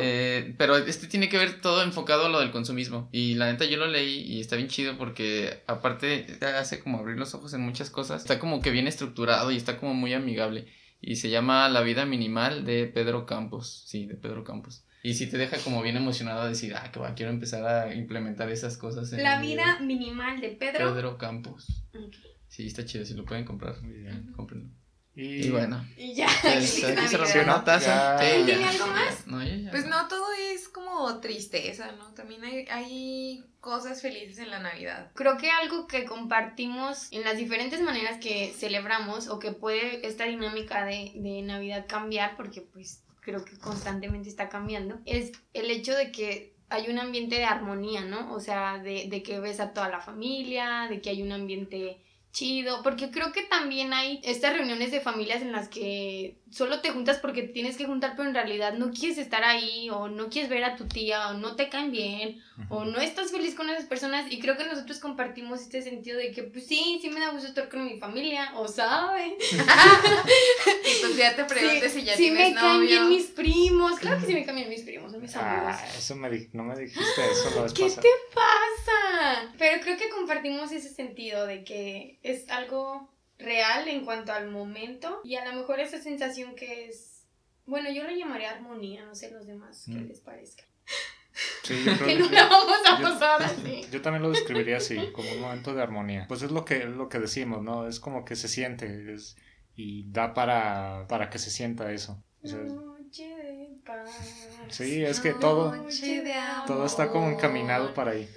[0.00, 3.08] Eh, pero este tiene que ver todo enfocado a lo del consumismo.
[3.12, 6.98] Y la neta yo lo leí y está bien chido porque aparte te hace como
[6.98, 8.22] abrir los ojos en muchas cosas.
[8.22, 10.66] Está como que bien estructurado y está como muy amigable.
[11.00, 13.84] Y se llama La vida minimal de Pedro Campos.
[13.86, 14.82] Sí, de Pedro Campos.
[15.02, 17.92] Y sí te deja como bien emocionado a decir, ah, que va, quiero empezar a
[17.94, 19.12] implementar esas cosas.
[19.12, 20.94] en La vida minimal de Pedro.
[20.94, 21.82] Pedro Campos.
[21.94, 22.14] Ok.
[22.48, 23.04] Sí, está chido.
[23.04, 24.32] Si lo pueden comprar, Muy bien.
[24.36, 24.68] cómprenlo.
[25.14, 25.84] Y, Y bueno.
[25.96, 26.28] Y ya.
[26.40, 27.06] Pues, aquí Navidad.
[27.08, 28.18] cerramos la taza.
[28.18, 28.44] Sí.
[28.46, 29.26] ¿Tiene algo más?
[29.26, 29.70] No, ya, ya.
[29.70, 32.14] Pues no, todo es como tristeza, ¿no?
[32.14, 35.10] También hay, hay cosas felices en la Navidad.
[35.14, 40.24] Creo que algo que compartimos en las diferentes maneras que celebramos o que puede esta
[40.24, 45.94] dinámica de, de Navidad cambiar, porque pues creo que constantemente está cambiando, es el hecho
[45.94, 48.32] de que hay un ambiente de armonía, ¿no?
[48.32, 51.98] O sea, de, de que ves a toda la familia, de que hay un ambiente
[52.32, 56.90] chido, porque creo que también hay estas reuniones de familias en las que solo te
[56.90, 60.28] juntas porque te tienes que juntar, pero en realidad no quieres estar ahí o no
[60.28, 63.68] quieres ver a tu tía o no te caen bien o no estás feliz con
[63.70, 67.20] esas personas y creo que nosotros compartimos este sentido de que pues sí, sí me
[67.20, 69.36] da gusto estar con mi familia o sabe,
[70.84, 74.20] Y pues ya te preguntes si ya sí tienes me caen bien mis primos, claro
[74.20, 75.74] que sí me caen bien mis primos, son mis amigos.
[75.78, 78.02] Ah, eso me di- no me dijiste eso la vez ¿Qué pasada.
[78.02, 79.54] te pasa?
[79.58, 83.08] Pero creo que compartimos ese sentido de que es algo
[83.42, 87.24] real en cuanto al momento y a lo mejor esa sensación que es,
[87.66, 90.08] bueno, yo lo llamaría armonía, no sé los demás qué Mm.
[90.08, 90.64] les parezca.
[91.64, 93.86] Sí, yo creo Que no que- la vamos a yo- pasar así.
[93.90, 96.26] Yo también lo describiría así, como un momento de armonía.
[96.28, 97.86] Pues es lo que, lo que decimos, ¿no?
[97.88, 99.36] Es como que se siente es-
[99.74, 102.22] y da para, para que se sienta eso.
[102.44, 104.10] O sea, Noche de paz.
[104.68, 105.72] sí, es que todo,
[106.66, 108.28] todo está como encaminado para ahí.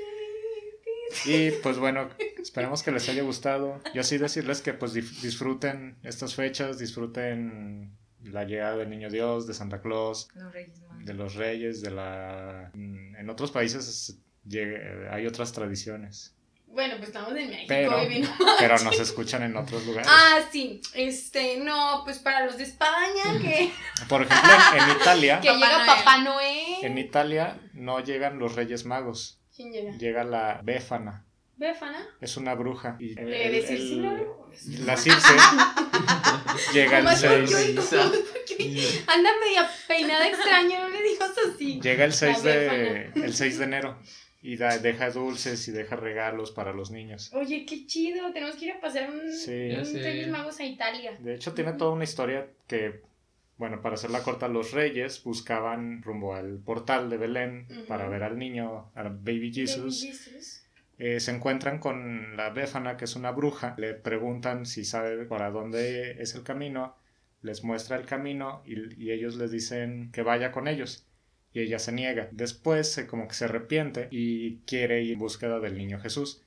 [1.26, 3.82] Y pues bueno, esperemos que les haya gustado.
[3.94, 9.54] Yo sí decirles que pues disfruten estas fechas, disfruten la llegada del Niño Dios, de
[9.54, 11.06] Santa Claus, Los Reyes Magos.
[11.06, 12.72] de los Reyes, de la...
[12.74, 14.18] En otros países
[15.12, 16.34] hay otras tradiciones,
[16.68, 20.08] Bueno, pues estamos en México Pero- y vino- pero nos escuchan en otros lugares.
[20.12, 20.82] Ah, sí.
[20.94, 23.72] Este, no, pues para los de España que,
[24.10, 25.88] Por ejemplo, en, en Italia, que Papá llega Noel.
[25.98, 26.76] Papá Noel.
[26.86, 29.92] en Italia no llegan los Reyes Magos, ¿Quién llega?
[29.98, 31.24] llega la Béfana,
[31.58, 32.06] Befana.
[32.22, 32.98] es una bruja.
[33.00, 34.48] Y el- ¿Le el- decir el- no?
[34.86, 35.28] la Circe
[36.74, 37.82] llega el Nomás porque 6 hoy no,
[38.12, 41.80] porque anda media peinada extraña, no le digas así.
[41.82, 43.98] llega el 6 La de el 6 de enero
[44.42, 47.32] y da- deja dulces y deja regalos para los niños.
[47.34, 48.32] Oye, qué chido.
[48.32, 49.72] Tenemos que ir a pasar un, Sí.
[49.72, 49.94] Un.
[50.04, 51.14] Reyes Magos a Italia.
[51.20, 53.02] De hecho, tiene toda una historia que,
[53.58, 58.38] bueno, para hacerla corta, los reyes buscaban rumbo al portal de Belén para ver al
[58.38, 60.02] niño, al baby Jesus.
[60.04, 60.66] Baby Jesus.
[60.98, 63.76] Eh, se encuentran con la Befana, que es una bruja.
[63.78, 66.96] Le preguntan si sabe para dónde es el camino.
[67.42, 71.06] Les muestra el camino y, y ellos les dicen que vaya con ellos.
[71.54, 72.28] Y ella se niega.
[72.32, 76.42] Después se, como que se arrepiente y quiere ir en búsqueda del niño Jesús.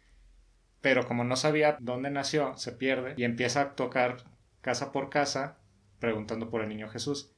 [0.81, 4.25] Pero como no sabía dónde nació, se pierde y empieza a tocar
[4.61, 5.58] casa por casa
[5.99, 7.33] preguntando por el niño Jesús.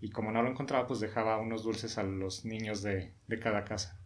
[0.00, 3.64] Y como no lo encontraba, pues dejaba unos dulces a los niños de, de cada
[3.64, 4.00] casa.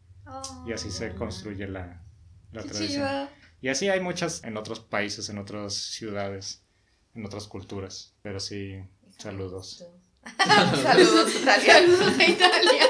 [0.67, 2.05] Y así se construye la,
[2.53, 3.29] la Qué tradición.
[3.61, 6.63] Y así hay muchas en otros países, en otras ciudades,
[7.15, 8.15] en otras culturas.
[8.23, 8.79] Pero sí,
[9.19, 9.85] saludos.
[10.83, 11.73] Saludos, Italia.
[11.73, 12.83] Saludos a Italia.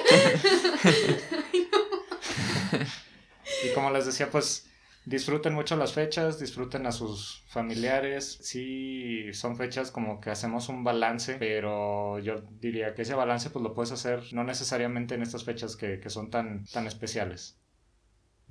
[3.65, 4.68] Y como les decía, pues
[5.09, 8.39] disfruten mucho las fechas, disfruten a sus familiares.
[8.43, 13.63] Sí, son fechas como que hacemos un balance, pero yo diría que ese balance pues
[13.63, 17.59] lo puedes hacer no necesariamente en estas fechas que, que son tan, tan especiales.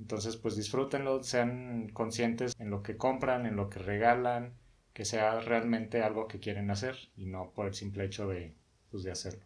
[0.00, 4.54] Entonces pues disfrútenlo, sean conscientes en lo que compran, en lo que regalan,
[4.92, 8.52] que sea realmente algo que quieren hacer y no por el simple hecho de,
[8.90, 9.44] pues, de hacerlo.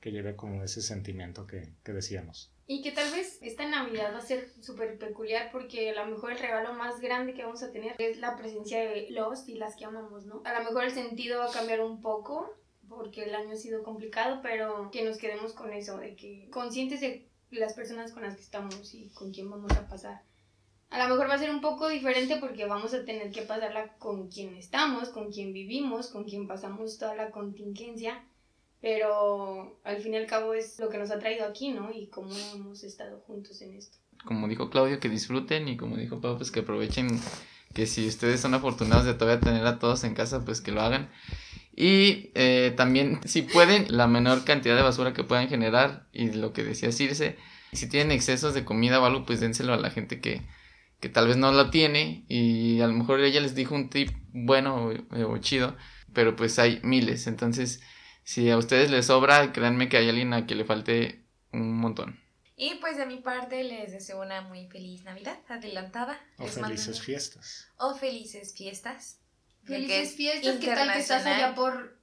[0.00, 2.52] Que lleve como ese sentimiento que, que decíamos.
[2.70, 6.32] Y que tal vez esta Navidad va a ser súper peculiar porque a lo mejor
[6.32, 9.74] el regalo más grande que vamos a tener es la presencia de los y las
[9.74, 10.42] que amamos, ¿no?
[10.44, 12.54] A lo mejor el sentido va a cambiar un poco
[12.86, 17.00] porque el año ha sido complicado, pero que nos quedemos con eso, de que conscientes
[17.00, 20.22] de las personas con las que estamos y con quién vamos a pasar.
[20.90, 23.94] A lo mejor va a ser un poco diferente porque vamos a tener que pasarla
[23.96, 28.27] con quien estamos, con quien vivimos, con quien pasamos toda la contingencia,
[28.80, 31.90] pero al fin y al cabo es lo que nos ha traído aquí, ¿no?
[31.92, 33.98] Y cómo hemos estado juntos en esto.
[34.24, 37.20] Como dijo Claudio, que disfruten y como dijo Pau, pues que aprovechen
[37.74, 40.80] que si ustedes son afortunados de todavía tener a todos en casa, pues que lo
[40.80, 41.10] hagan.
[41.74, 46.52] Y eh, también, si pueden, la menor cantidad de basura que puedan generar y lo
[46.52, 47.36] que decía Circe,
[47.72, 50.42] si tienen excesos de comida o algo, pues dénselo a la gente que,
[50.98, 54.10] que tal vez no lo tiene y a lo mejor ella les dijo un tip
[54.32, 55.76] bueno o, o chido,
[56.12, 57.80] pero pues hay miles, entonces
[58.28, 62.20] si a ustedes les sobra, créanme que hay alguien a quien le falte un montón.
[62.56, 66.20] Y pues de mi parte les deseo una muy feliz Navidad adelantada.
[66.36, 67.68] O Les felices fiestas.
[67.78, 69.20] O felices fiestas.
[69.64, 71.98] Felices es fiestas, ¿qué tal que estás allá por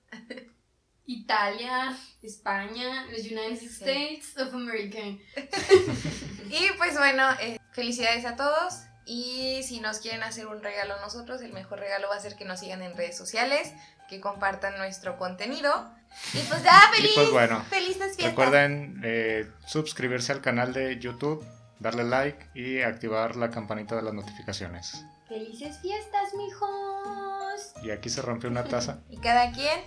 [1.05, 3.67] Italia, España, los United Sí.
[3.67, 5.01] States of America?
[6.49, 8.81] Y pues bueno, eh, felicidades a todos.
[9.05, 12.35] Y si nos quieren hacer un regalo a nosotros, el mejor regalo va a ser
[12.35, 13.71] que nos sigan en redes sociales,
[14.09, 15.91] que compartan nuestro contenido.
[16.33, 17.11] Y pues ya, feliz.
[17.11, 18.25] Y pues bueno, felices fiestas.
[18.25, 21.45] Recuerden eh, suscribirse al canal de YouTube,
[21.79, 25.05] darle like y activar la campanita de las notificaciones.
[25.27, 27.73] Felices fiestas, mijos.
[27.83, 28.99] Y aquí se rompió una taza.
[29.09, 29.81] Y cada quien.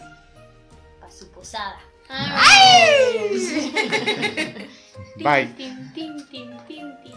[1.00, 1.78] Pa' su posada.
[5.16, 5.46] Bye.
[5.56, 6.26] Tin, tin,
[6.66, 7.07] tin.